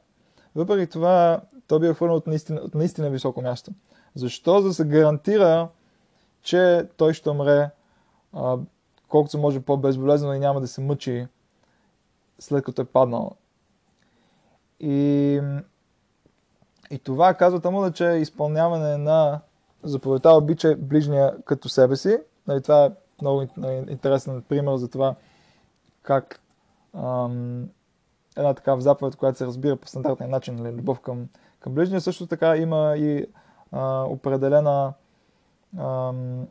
[0.55, 3.71] въпреки това той би хвърнал от наистина, от наистина високо място.
[4.15, 4.61] Защо?
[4.61, 5.67] За да се гарантира,
[6.41, 7.69] че той ще умре
[8.33, 8.57] а,
[9.07, 11.27] колкото може по-безболезнено и няма да се мъчи
[12.39, 13.31] след като е паднал.
[14.79, 15.41] И,
[16.91, 19.41] и това казва Талмуда, че е изпълняване на
[19.83, 22.17] заповедта обича ближния като себе си.
[22.47, 25.15] Нали, това е много ин- интересен пример за това
[26.01, 26.41] как
[26.93, 27.69] ам,
[28.37, 31.27] една такава заповед, която се разбира по стандартния начин, нали, любов към,
[31.59, 33.25] към ближния, също така има и
[33.71, 34.93] а, определена
[35.77, 36.47] ам,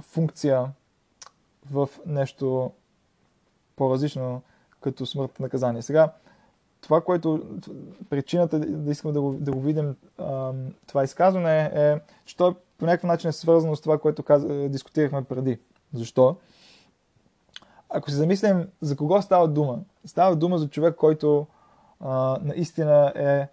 [0.00, 0.66] функция
[1.70, 2.72] в нещо
[3.76, 4.42] по-различно
[4.80, 5.82] като смъртно наказание.
[5.82, 6.12] Сега,
[6.80, 7.42] това, което
[8.10, 9.96] причината да искам да го, да го видим
[10.86, 14.46] това изказване е, че то по някакъв начин е свързано с това, което каз...
[14.70, 15.58] дискутирахме преди.
[15.92, 16.36] Защо?
[17.90, 21.46] Ако се замислим за кого става дума, става дума за човек, който
[22.00, 23.48] а, наистина е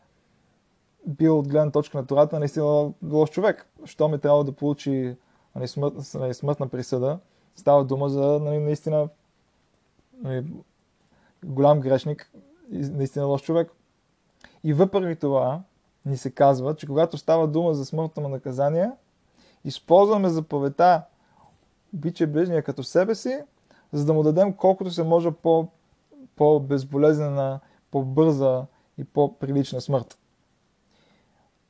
[1.07, 3.67] бил от гледна точка на Тората, наистина лош човек.
[3.85, 5.15] Що ми трябва да получи
[5.55, 7.19] нали, смърт, нали, смъртна присъда,
[7.55, 9.09] става дума за нали, наистина
[10.21, 10.45] нали,
[11.45, 12.31] голям грешник
[12.71, 13.71] наистина лош човек.
[14.63, 15.61] И въпреки това
[16.05, 18.91] ни се казва, че когато става дума за смъртно наказание,
[19.63, 21.03] използваме заповедта
[21.93, 23.39] обичай ближния като себе си,
[23.93, 25.67] за да му дадем колкото се може по,
[26.35, 27.59] по-безболезнена,
[27.91, 28.65] по-бърза
[28.97, 30.17] и по-прилична смърт.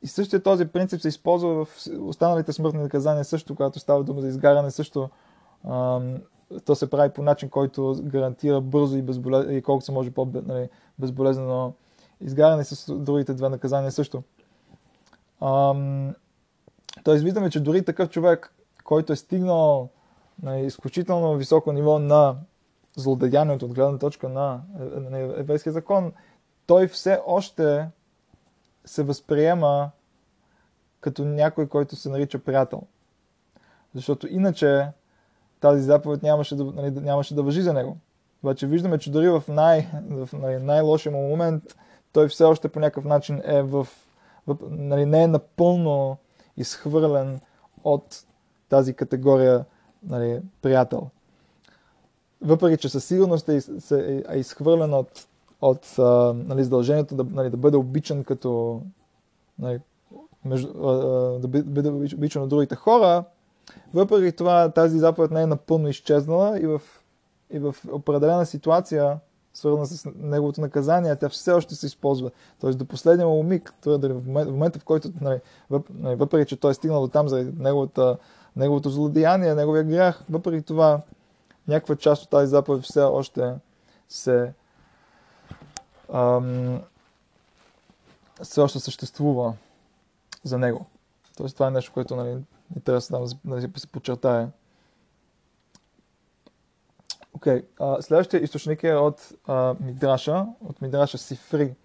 [0.02, 4.28] И същия този принцип се използва в останалите смъртни наказания също, когато става дума за
[4.28, 5.10] изгаряне също.
[5.70, 6.18] Ам,
[6.66, 9.46] то се прави по начин, който гарантира бързо и, безболез...
[9.50, 11.74] и колкото се може по-безболезнено
[12.22, 14.24] изгаряне с другите две наказания също.
[15.42, 16.14] Ам,
[17.04, 19.90] Тоест виждаме, че дори такъв човек, който е стигнал
[20.44, 22.36] на изключително високо ниво на
[22.96, 24.62] злодеянието от гледна точка на,
[24.96, 26.14] на еврейския закон,
[26.68, 27.88] той все още
[28.86, 29.92] се възприема
[31.02, 32.82] като някой, който се нарича приятел.
[33.94, 34.88] Защото иначе
[35.60, 37.98] тази заповед нямаше да, нали, нямаше да въжи за него.
[38.44, 41.64] Обаче виждаме, че дори в, най, в нали, най-лошия му момент
[42.14, 43.88] той все още по някакъв начин е в,
[44.48, 46.18] в нали, не е напълно
[46.58, 47.40] изхвърлен
[47.84, 48.24] от
[48.70, 49.66] тази категория
[50.04, 51.10] нали, приятел.
[52.42, 53.62] Въпреки, че със сигурност е,
[54.30, 55.28] е изхвърлен от,
[55.70, 55.96] от
[56.48, 58.82] нали, задължението да, нали, да бъде обичан като
[59.60, 59.80] нали,
[60.46, 60.74] между,
[61.40, 63.24] да бъде обичан от другите хора,
[63.94, 66.82] въпреки това тази заповед не е напълно изчезнала и в,
[67.52, 69.20] и в определена ситуация
[69.54, 72.32] свързана с неговото наказание, тя все още се използва.
[72.62, 75.40] Тоест до последния му миг, в момента, в който, нали,
[75.90, 78.18] нали, въпреки че той е стигнал до там заради неговата,
[78.56, 81.02] неговото злодеяние, неговия грях, въпреки това
[81.68, 83.54] някаква част от тази заповед все още
[84.10, 84.54] се
[86.14, 86.82] ам,
[88.44, 89.54] все още съществува
[90.44, 90.86] за него.
[91.38, 92.38] Тоест това е нещо, което нали,
[92.76, 94.52] интересно да, да се подчертая.
[97.34, 98.02] Окей, okay.
[98.02, 101.76] следващия източник е от а, Мидраша, от Мидраша Сифри,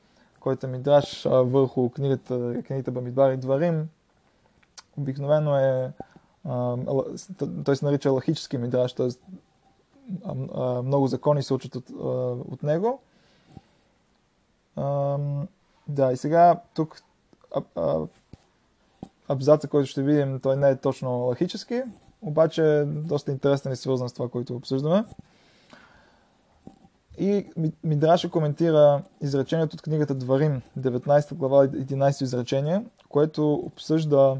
[0.40, 3.88] който е Мидраш а, върху книгата, книгата Бамидбар и Дварим.
[4.96, 5.92] Обикновено е,
[6.44, 6.76] а,
[7.64, 9.08] той се нарича лахически Мидраш, т.е.
[10.82, 11.90] много закони се учат от,
[12.50, 13.02] от него.
[15.88, 17.02] Да, и сега тук
[17.76, 18.06] а,
[19.28, 21.82] абзаца, който ще видим, той не е точно лахически,
[22.22, 25.04] обаче е доста интересен и свързан с това, което обсъждаме.
[27.18, 27.46] И
[27.84, 34.36] Мидраша коментира изречението от книгата Дварим, 19 глава, 11 изречение, което обсъжда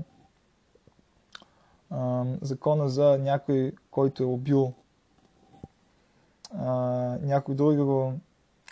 [1.91, 4.73] а, закона за някой, който е убил
[6.59, 6.71] а,
[7.23, 8.15] някой друго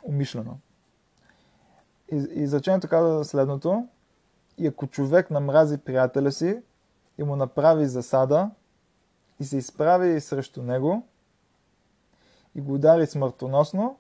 [0.05, 0.59] умишлено.
[2.13, 3.89] Изречението казва следното.
[4.59, 6.59] И ако човек намрази приятеля си
[7.19, 8.51] и му направи засада
[9.41, 11.03] и се изправи срещу него,
[12.55, 13.97] и го удари смъртоносно.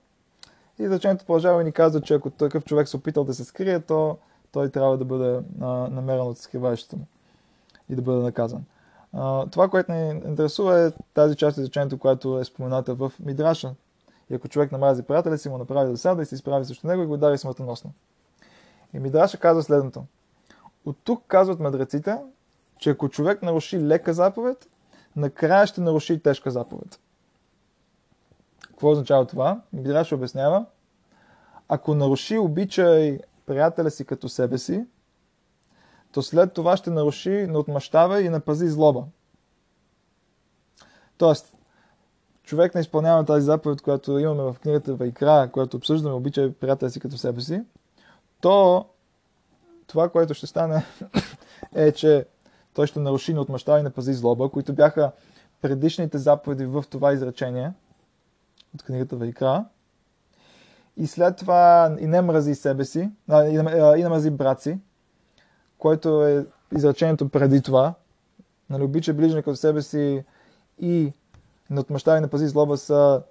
[0.78, 3.80] И изречението продължава и ни казва, че ако такъв човек се опитал да се скрие,
[3.80, 4.18] то
[4.52, 7.06] той трябва да бъде а, намерен от скриваещите му
[7.88, 8.64] и да бъде наказан.
[9.12, 13.74] А, това, което ни интересува е тази част от изречението, което е спомената в Мидраша.
[14.30, 17.06] И ако човек намрази приятеля си, му направи засада и се изправи срещу него и
[17.06, 17.92] го удари смъртоносно.
[18.94, 20.04] И Мидраша казва следното.
[20.84, 22.16] От тук казват мъдреците,
[22.78, 24.68] че ако човек наруши лека заповед,
[25.16, 27.00] накрая ще наруши тежка заповед.
[28.62, 29.60] Какво означава това?
[29.72, 30.66] Мидраш обяснява.
[31.68, 34.86] Ако наруши обичай приятеля си като себе си,
[36.12, 39.04] то след това ще наруши, не отмъщава и напази злоба.
[41.18, 41.57] Тоест,
[42.48, 47.00] човек не изпълнява тази заповед, която имаме в книгата Вайкра, която обсъждаме, обичай приятеля си
[47.00, 47.62] като себе си,
[48.40, 48.84] то
[49.86, 50.84] това, което ще стане
[51.74, 52.26] е, че
[52.74, 55.12] той ще наруши, не отмъщава и напази злоба, които бяха
[55.62, 57.72] предишните заповеди в това изречение–
[58.74, 59.64] от книгата Вайкра.
[60.96, 63.54] И след това и не мрази себе си, а, и,
[64.00, 64.78] и не мрази брат си,
[65.78, 66.46] което е
[66.76, 67.94] изречението преди това.
[68.70, 70.24] Нали, обича ближника като себе си
[70.80, 71.12] и
[71.70, 73.22] не отмъщава и не пази злоба са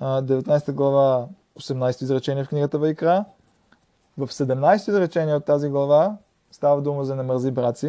[0.00, 1.26] 19 глава
[1.60, 3.24] 18 изречение в книгата Вайкра.
[4.18, 6.16] В 17 изречение от тази глава
[6.50, 7.84] става дума за не мързи брат.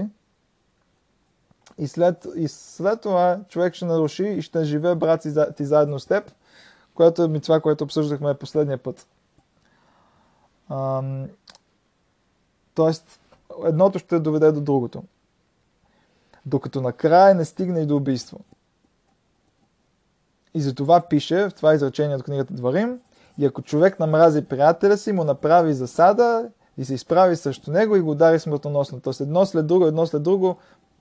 [1.78, 6.00] И след, и след това човек ще наруши и ще живее брат си ти заедно
[6.00, 6.32] с теб
[6.98, 9.08] което е това, което обсъждахме последния път.
[10.70, 11.28] Ам,
[12.74, 13.20] тоест,
[13.66, 15.04] едното ще доведе до другото.
[16.46, 18.40] Докато накрая не стигне и до убийство.
[20.58, 23.00] И за това пише в това изречение от книгата Дварим,
[23.40, 28.02] и ако човек намрази приятеля си, му направи засада и се изправи срещу него и
[28.02, 29.00] го удари смъртоносно.
[29.00, 30.58] Тоест едно след друго, едно след друго,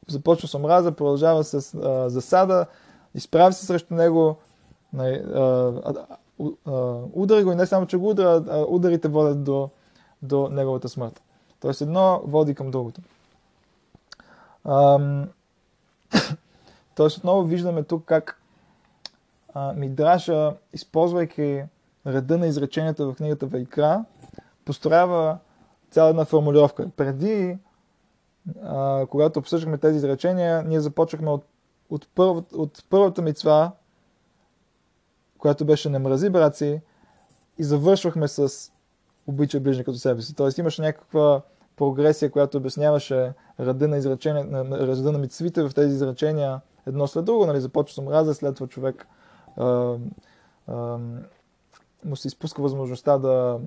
[0.08, 2.66] започва с омраза, продължава с а, засада,
[3.14, 4.36] изправи се срещу него,
[4.92, 5.22] Нали,
[7.12, 9.68] удари го и не само, че го удара, а ударите водят до,
[10.22, 11.22] до неговата смърт.
[11.60, 13.00] Тоест едно води към другото.
[16.94, 18.40] Тоест отново виждаме тук как
[19.76, 21.64] Мидраша, използвайки
[22.06, 24.04] реда на изреченията в книгата Вайкра,
[24.64, 25.38] построява
[25.90, 26.90] цяла една формулировка.
[26.96, 27.58] Преди
[28.62, 31.44] а, когато обсъждахме тези изречения, ние започнахме от,
[31.90, 33.72] от, първ, от първата мицва,
[35.38, 36.80] която беше не мрази брат и
[37.58, 38.70] завършвахме с
[39.26, 40.34] обичай ближни като себе си.
[40.34, 41.42] Тоест имаше някаква
[41.76, 47.46] прогресия, която обясняваше ръда на, изречения, ръда на мицвите в тези изречения едно след друго.
[47.46, 47.60] Нали?
[47.60, 49.06] Започва с омраза, след това човек
[52.04, 53.60] му се изпуска възможността да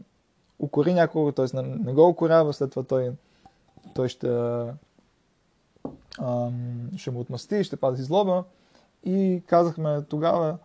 [0.59, 1.61] укори някого, т.е.
[1.61, 3.11] Не, го укорява, след това той,
[3.95, 4.29] той ще,
[6.19, 6.49] а,
[6.97, 8.43] ще му отмъсти, ще пази злоба.
[9.03, 10.57] И казахме тогава,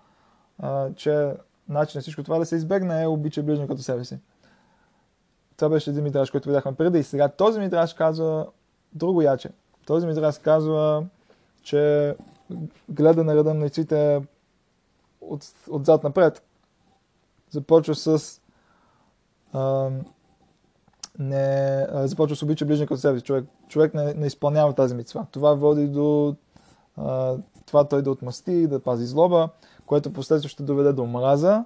[0.58, 1.32] а, че
[1.68, 4.18] начин всичко това да се избегне е обича ближния като себе си.
[5.56, 6.98] Това беше един мидраж, който видяхме преди.
[6.98, 8.46] И сега този мидраж казва
[8.92, 9.50] друго яче.
[9.86, 11.06] Този мидраж казва,
[11.62, 12.14] че
[12.88, 14.22] гледа на ръда на яйците
[15.28, 16.42] от, отзад напред.
[17.50, 18.40] Започва с
[19.52, 19.90] а,
[21.18, 23.24] не, а, започва с обича ближния като себе си.
[23.24, 25.26] Човек, човек не, не изпълнява тази мицва.
[25.30, 26.36] Това води до
[26.96, 29.48] а, това той да отмъсти, да пази злоба,
[29.86, 31.64] което последствие ще доведе до омраза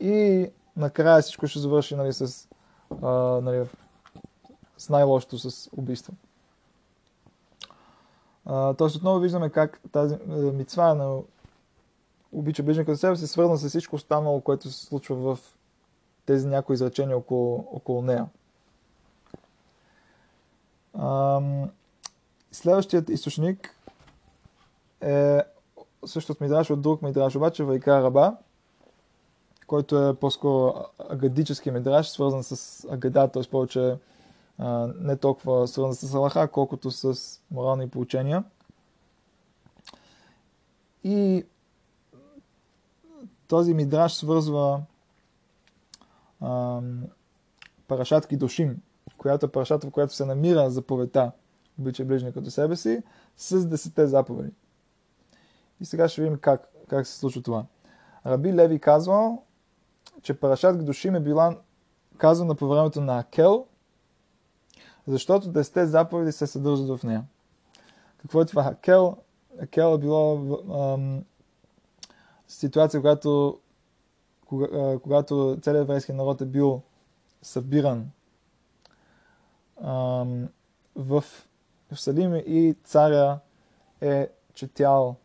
[0.00, 2.48] и накрая всичко ще завърши нали, с,
[3.02, 3.10] а,
[3.42, 3.68] нали,
[4.78, 6.12] с най-лошото, с убийство.
[8.78, 11.20] Тоест отново виждаме как тази е, мицва на
[12.34, 15.38] обича ближника за себе се свързана с всичко останало, което се случва в
[16.26, 18.26] тези някои изречения около, около нея.
[20.98, 21.70] Ам,
[22.52, 23.76] следващият източник
[25.00, 25.40] е
[26.06, 28.36] също от Мидраш, от друг Мидраш, обаче Вайка Раба,
[29.66, 30.74] който е по-скоро
[31.10, 33.42] агадически Мидраш, свързан с агада, т.е.
[33.42, 33.96] повече
[34.58, 37.18] а, не толкова свързан с Аллаха, колкото с
[37.50, 38.44] морални получения.
[41.04, 41.44] И
[43.48, 44.82] този мидраж свързва
[46.40, 46.80] а,
[47.88, 48.82] парашат Кидошим,
[49.18, 51.32] която е парашата, в която се намира заповедта
[51.80, 53.02] обича ближния като себе си,
[53.36, 54.50] с десете заповеди.
[55.80, 57.64] И сега ще видим как, как се случва това.
[58.26, 59.38] Раби Леви казва,
[60.22, 61.58] че парашат Гдошим е била
[62.18, 63.66] казана по времето на Акел,
[65.06, 67.24] защото десете заповеди се съдържат в нея.
[68.18, 68.62] Какво е това?
[68.62, 69.16] Акел,
[69.60, 70.34] Акел е било
[70.74, 71.24] ам,
[72.48, 73.58] ситуация, когато,
[74.46, 76.82] кога, когато целият еврейски народ е бил
[77.42, 78.10] събиран
[79.82, 80.48] ам,
[80.96, 81.24] в
[81.90, 83.38] Иерусалим и царя
[84.00, 85.16] е четял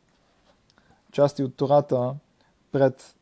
[1.12, 2.16] части от Тората
[2.72, 3.16] пред,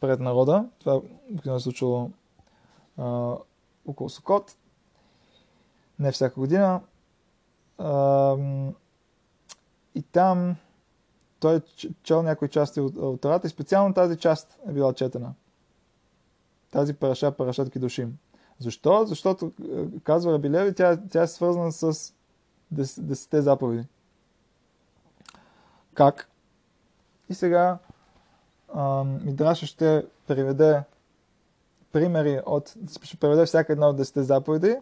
[0.00, 0.68] пред народа.
[0.78, 1.02] Това
[1.56, 2.10] е случило
[2.96, 3.36] а,
[3.86, 4.56] около Сокот
[5.98, 6.80] не всяка година.
[7.78, 8.36] А,
[9.94, 10.56] и там
[11.40, 11.60] той е
[12.02, 15.34] чел някои части от, от Тората и специално тази част е била четена.
[16.70, 18.18] Тази параша, парашат Кидушим.
[18.58, 19.04] Защо?
[19.06, 22.14] Защото, е, казва Рабилеви, тя, тя е свързана с
[22.70, 23.86] дес, десете заповеди.
[25.94, 26.28] Как?
[27.28, 27.78] И сега
[29.24, 30.82] Мидраша ще приведе
[31.92, 34.76] примери от, ще приведе всяка една от десете заповеди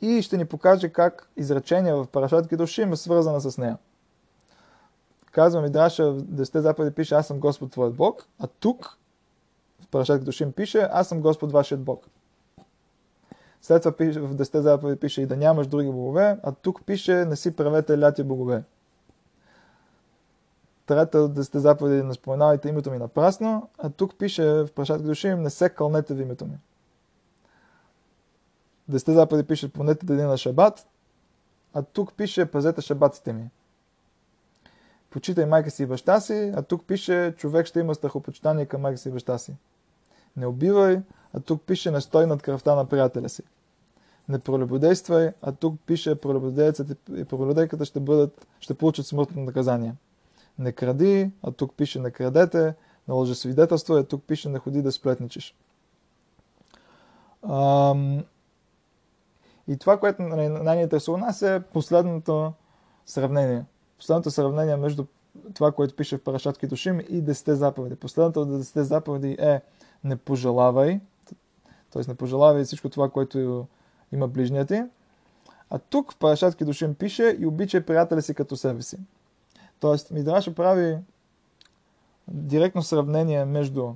[0.00, 3.78] и ще ни покаже как изречение в Парашат Кедушим е свързана с нея.
[5.30, 8.98] Казва Мидраша в 10 заповеди пише Аз съм Господ твоят Бог, а тук
[9.80, 12.06] в Парашат Кедушим пише Аз съм Господ вашият Бог.
[13.62, 17.24] След това пише, в 10 заповеди пише и да нямаш други богове, а тук пише
[17.24, 18.64] не си правете ляти богове.
[20.86, 25.42] Трета от 10 заповеди не споменавайте името ми напрасно, а тук пише в Парашат Кедушим
[25.42, 26.58] не се кълнете в името ми.
[28.90, 30.86] Десете заповеди пише помнете деня на шабат,
[31.74, 33.50] а тук пише пазете шабатите ми.
[35.10, 38.98] Почитай майка си и баща си, а тук пише човек ще има страхопочитание към майка
[38.98, 39.54] си и баща си.
[40.36, 41.00] Не убивай,
[41.34, 43.42] а тук пише не стой над кръвта на приятеля си.
[44.28, 49.94] Не пролюбодействай, а тук пише пролюбодейцът и пролюбодейката ще, бъдат, ще получат смъртно наказание.
[50.58, 52.74] Не кради, а тук пише не крадете,
[53.08, 55.54] не лъже свидетелство, а тук пише не ходи да сплетничиш.
[57.48, 58.24] Ам,
[59.68, 62.52] и това, което нали, най-ни интересува нас е последното
[63.06, 63.64] сравнение.
[64.00, 65.04] Последното сравнение между
[65.54, 67.96] това, което пише в Парашат Китошим и 10 заповеди.
[67.96, 69.60] Последното от 10 заповеди е
[70.04, 71.00] не пожелавай,
[71.90, 72.02] т.е.
[72.08, 73.66] не пожелавай всичко това, което
[74.12, 74.82] има ближния ти.
[75.70, 78.98] А тук в Парашат Китошим пише и обичай приятеля си като себе си.
[79.80, 80.98] Тоест, Мидраша прави
[82.28, 83.94] директно сравнение между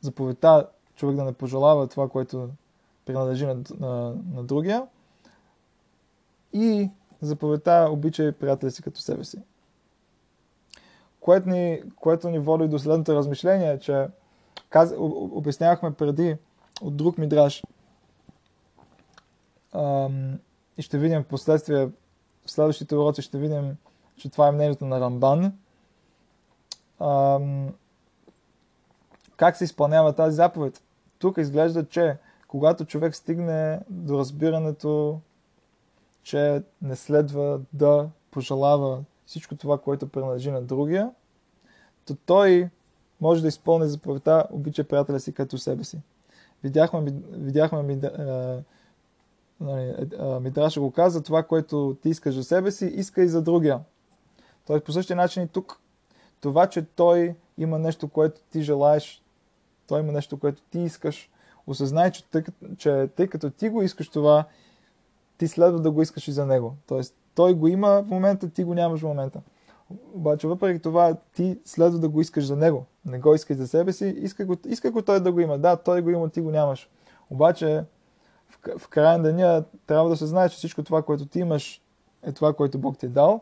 [0.00, 2.48] заповедта човек да не пожелава това, което
[3.06, 4.86] принадлежи на, на, на другия.
[6.52, 6.90] И
[7.22, 9.38] заповедта обичай приятели си като себе си.
[11.20, 14.08] Което ни, което ни води до следното размишление, че
[14.70, 16.36] каз, обяснявахме преди
[16.82, 17.62] от друг мидраж,
[20.78, 21.86] и ще видим в последствие,
[22.46, 23.76] в следващите уроци ще видим,
[24.16, 25.52] че това е мнението на Рамбан.
[27.00, 27.74] Ам,
[29.36, 30.82] как се изпълнява тази заповед?
[31.18, 32.16] Тук изглежда, че
[32.48, 35.20] когато човек стигне до разбирането,
[36.30, 41.10] че не следва да пожелава всичко това, което принадлежи на другия,
[42.06, 42.70] то той
[43.20, 46.00] може да изпълни заповедта обича приятеля си като себе си.
[46.62, 47.82] Видяхме, видяхме
[49.60, 49.94] нали,
[50.40, 53.80] Мидраша го каза, това, което ти искаш за себе си, иска и за другия.
[54.66, 55.80] Тоест по същия начин и тук.
[56.40, 59.22] Това, че той има нещо, което ти желаеш,
[59.86, 61.30] той има нещо, което ти искаш,
[61.66, 62.42] осъзнай, че тъй,
[62.76, 64.44] че тъй като ти го искаш това,
[65.40, 66.74] ти следва да го искаш и за него.
[66.86, 69.40] Тоест, той го има в момента, ти го нямаш в момента.
[70.14, 72.86] Обаче, въпреки това, ти следва да го искаш за него.
[73.04, 75.58] Не го искай за себе си, иска го, иска го той да го има.
[75.58, 76.90] Да, той го има, ти го нямаш.
[77.30, 77.84] Обаче,
[78.48, 81.82] в, в края на деня трябва да се знае, че всичко това, което ти имаш,
[82.22, 83.40] е това, което Бог ти е дал.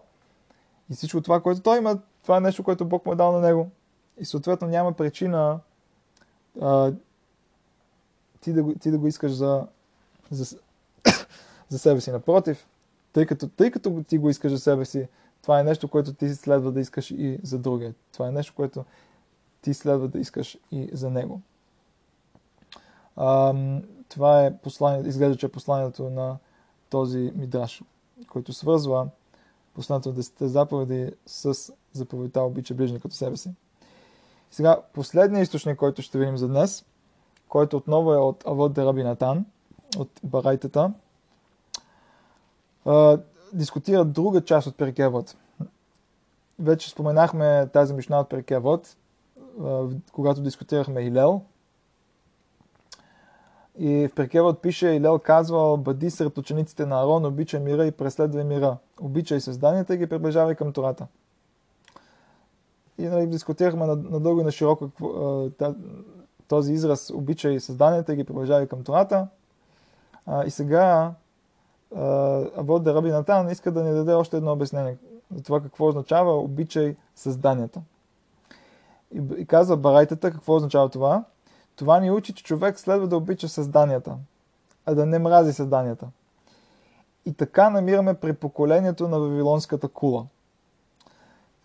[0.90, 3.40] И всичко това, което той има, това е нещо, което Бог му е дал на
[3.40, 3.70] него.
[4.18, 5.61] И съответно няма причина
[6.61, 6.92] а,
[8.40, 9.66] ти, да го, ти да го искаш за,
[10.30, 10.59] за,
[11.68, 12.10] за себе си.
[12.10, 12.66] Напротив,
[13.12, 15.08] тъй като, тъй като ти го искаш за себе си,
[15.42, 17.94] това е нещо, което ти следва да искаш и за другия.
[18.12, 18.84] Това е нещо, което
[19.62, 21.40] ти следва да искаш и за него.
[23.16, 26.36] Ам, това е послание, изглежда, че е посланието на
[26.90, 27.82] този мидраш,
[28.28, 29.08] който свързва
[29.74, 33.50] посланието на 10 заповеди с заповедта обича ближни като себе си.
[34.50, 36.84] Сега, последният източник, който ще видим за днес,
[37.48, 39.46] който отново е от Авод Дераби Натан,
[39.98, 40.92] от Барайтата,
[43.53, 45.36] дискутира друга част от Перкевод.
[46.59, 48.97] Вече споменахме тази мишна от Перкевод,
[50.12, 51.43] когато дискутирахме Илел.
[53.78, 58.45] И в Перкевод пише, Илел казвал, бъди сред учениците на Арон, обичай мира и преследвай
[58.45, 58.76] мира.
[59.01, 61.07] Обичай създанията и ги приближавай към Тората.
[62.99, 64.91] И нали, дискутирахме надълго и на широко
[66.49, 69.28] този израз обичай създанията и ги приближавай към Тората.
[70.47, 71.12] И сега
[71.97, 74.97] Авод Раби Натан иска да ни даде още едно обяснение
[75.34, 77.80] за това какво означава обичай създанията.
[79.14, 81.24] И, и казва Барайтата какво означава това.
[81.76, 84.16] Това ни учи, че човек следва да обича създанията,
[84.86, 86.09] а да не мрази създанията.
[87.26, 90.26] И така намираме при поколението на Вавилонската кула.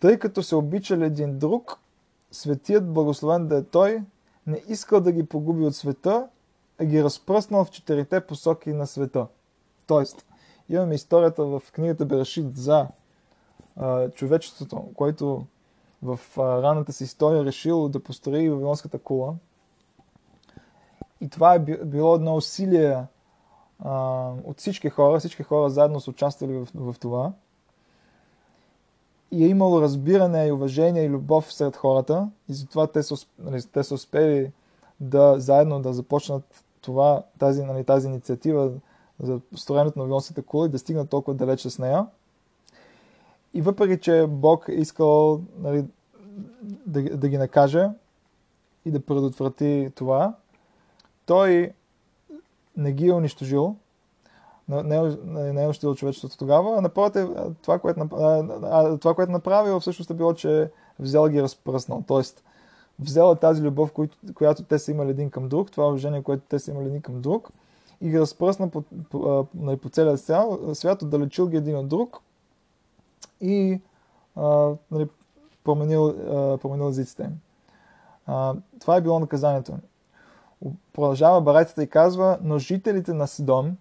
[0.00, 1.78] Тъй като се обичали един друг,
[2.32, 4.02] светият, благословен да е той,
[4.46, 6.28] не искал да ги погуби от света,
[6.80, 9.26] а ги разпръснал в четирите посоки на света.
[9.86, 10.24] Тоест,
[10.68, 12.86] имаме историята в книгата Берашит за
[13.76, 15.46] а, човечеството, който
[16.02, 19.34] в а, ранната си история решил да построи Вавилонската кула.
[21.20, 23.04] И това е било едно усилие
[23.78, 25.18] а, от всички хора.
[25.18, 27.32] Всички хора заедно са участвали в, в това.
[29.30, 32.30] И е имало разбиране и уважение и любов сред хората.
[32.48, 34.52] И затова те са, нали, те са успели
[35.00, 38.70] да заедно да започнат това, тази, нали, тази инициатива
[39.20, 42.06] за строенето на Вавилонската кула и да стигнат толкова далече с нея.
[43.54, 45.84] И въпреки, че Бог е искал нали,
[46.86, 47.88] да, да ги накаже
[48.84, 50.34] и да предотврати това,
[51.26, 51.72] той
[52.76, 53.76] не ги е унищожил,
[54.68, 55.02] не, е,
[55.52, 57.28] не е унищожил човечеството тогава, а напротив,
[57.62, 58.08] това, което,
[59.00, 62.04] това, което направил всъщност е било, че взел ги разпръснал.
[62.06, 62.44] Тоест,
[62.98, 63.92] взела тази любов,
[64.34, 67.20] която те са имали един към друг, това уважение, което те са имали един към
[67.20, 67.48] друг,
[68.00, 70.18] и ги разпръсна по, по, по, по целия
[70.74, 72.20] свят, отдалечил ги един от друг
[73.40, 73.80] и
[74.36, 75.08] а, нали,
[75.64, 77.40] променил, а, променил езиците им.
[78.26, 79.78] А, това е било наказанието.
[80.92, 83.76] Продължава барайтата и казва, но жителите на Сидон,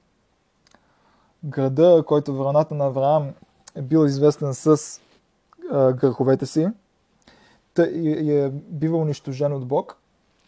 [1.43, 3.33] града, който в раната на Авраам
[3.75, 4.77] е бил известен с
[5.71, 6.67] а, греховете си,
[7.79, 9.97] и, и е бива унищожен от Бог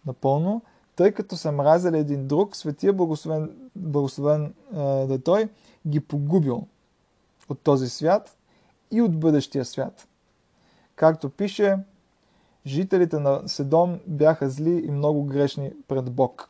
[0.05, 0.61] напълно,
[0.95, 5.49] тъй като са мразили един друг, светия благословен, благословен а, да той
[5.87, 6.67] ги погубил
[7.49, 8.37] от този свят
[8.91, 10.07] и от бъдещия свят.
[10.95, 11.77] Както пише,
[12.65, 16.49] жителите на Седом бяха зли и много грешни пред Бог.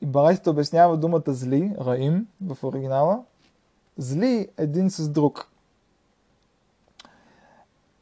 [0.00, 3.24] И Барайтата обяснява думата зли, раим, в оригинала,
[3.98, 5.48] зли един с друг.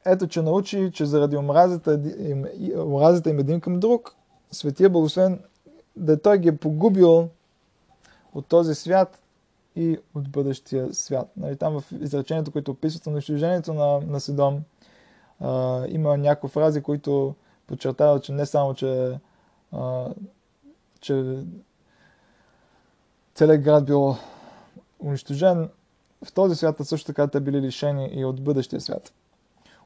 [0.04, 2.00] Ето, че научи, че заради омразата
[2.76, 4.16] омразата им един към друг,
[4.54, 5.40] Светия Благословен,
[5.96, 7.28] да той ги е погубил
[8.34, 9.22] от този свят
[9.76, 11.30] и от бъдещия свят.
[11.36, 14.62] Нали, там в изречението, което описват унищожението на, на Седом,
[15.40, 17.34] а, има някои фрази, които
[17.66, 19.18] подчертават, че не само, че,
[19.72, 20.08] а,
[21.00, 21.44] че
[23.34, 24.16] целият град бил
[25.00, 25.70] унищожен
[26.24, 29.12] в този свят, също така те били лишени и от бъдещия свят.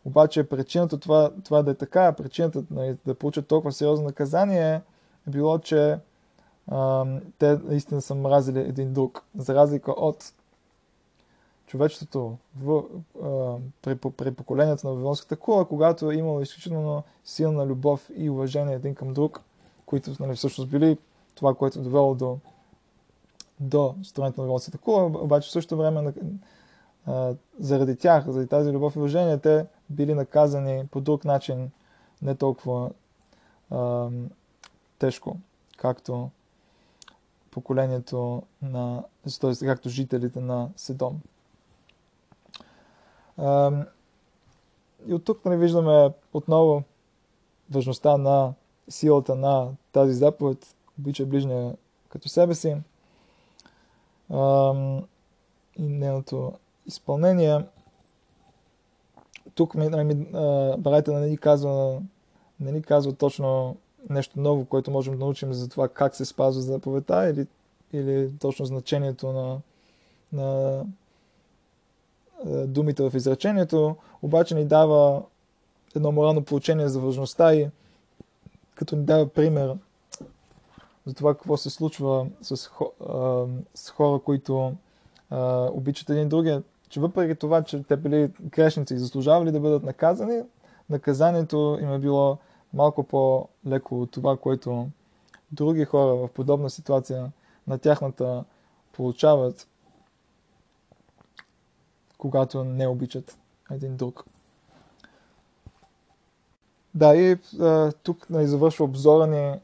[0.04, 4.80] Обаче причината това, това да е така, причината нали, да получат толкова сериозно наказание
[5.28, 5.98] е било, че
[6.68, 7.06] а,
[7.38, 10.32] те наистина са мразили един друг, за разлика от
[11.66, 12.82] човечеството в,
[13.22, 18.74] а, при, при поколението на Вавилонската кула, когато е имало изключително силна любов и уважение
[18.74, 19.40] един към друг,
[19.86, 20.98] които нали, всъщност били
[21.34, 22.38] това, което е довело до,
[23.60, 26.12] до строенето на Вавилонската кула, обаче в същото време
[27.06, 31.70] а, заради тях, заради тази любов и уважение, те били наказани по друг начин,
[32.22, 32.90] не толкова
[33.70, 34.08] а,
[34.98, 35.36] тежко,
[35.76, 36.30] както
[37.50, 39.04] поколението на,
[39.40, 39.66] т.е.
[39.66, 41.20] както жителите на Седом.
[45.06, 46.82] И от тук нали, виждаме отново
[47.70, 48.52] важността на
[48.88, 51.76] силата на тази заповед, обича ближния
[52.08, 52.76] като себе си
[55.78, 56.52] и нейното
[56.86, 57.64] изпълнение.
[59.54, 60.14] Тук нали,
[60.78, 62.02] Барайта не ни казва,
[62.60, 63.76] не ни казва точно
[64.10, 67.46] нещо ново, което можем да научим за това как се спазва заповедта или,
[67.92, 69.58] или точно значението на,
[70.32, 70.84] на
[72.66, 75.22] думите в изречението, обаче ни дава
[75.96, 77.68] едно морално получение за важността и
[78.74, 79.74] като ни дава пример
[81.06, 82.56] за това какво се случва с,
[83.74, 84.74] с хора, които
[85.30, 89.82] а, обичат един другия, че въпреки това, че те били грешници и заслужавали да бъдат
[89.82, 90.42] наказани,
[90.90, 92.38] наказанието им е било
[92.74, 94.88] малко по-леко от това, което
[95.52, 97.32] други хора в подобна ситуация
[97.66, 98.44] на тяхната
[98.92, 99.68] получават
[102.18, 103.38] когато не обичат
[103.70, 104.24] един друг.
[106.94, 109.60] Да, и а, тук нали, завършва обзора ни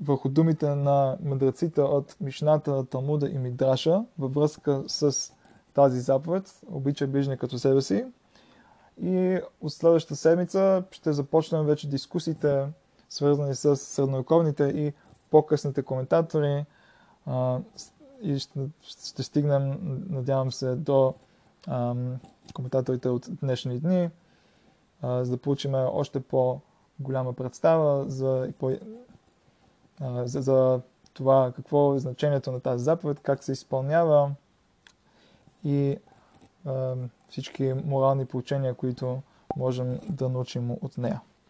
[0.00, 5.32] върху думите на мъдреците от Мишната, Талмуда и Мидраша във връзка с
[5.74, 8.04] тази заповед, обича ближния като себе си.
[9.02, 12.66] И от следващата седмица ще започнем вече дискусиите,
[13.08, 14.92] свързани с средновековните и
[15.30, 16.64] по-късните коментатори.
[17.26, 17.58] А,
[18.22, 19.78] и ще, ще стигнем,
[20.10, 21.14] надявам се, до
[22.54, 24.10] коментаторите от днешни дни,
[25.02, 28.52] за да получим още по-голяма представа за,
[30.24, 30.80] за, за
[31.14, 34.30] това какво е значението на тази заповед, как се изпълнява
[35.64, 35.96] и
[37.28, 39.22] всички морални получения, които
[39.56, 41.20] можем да научим от нея.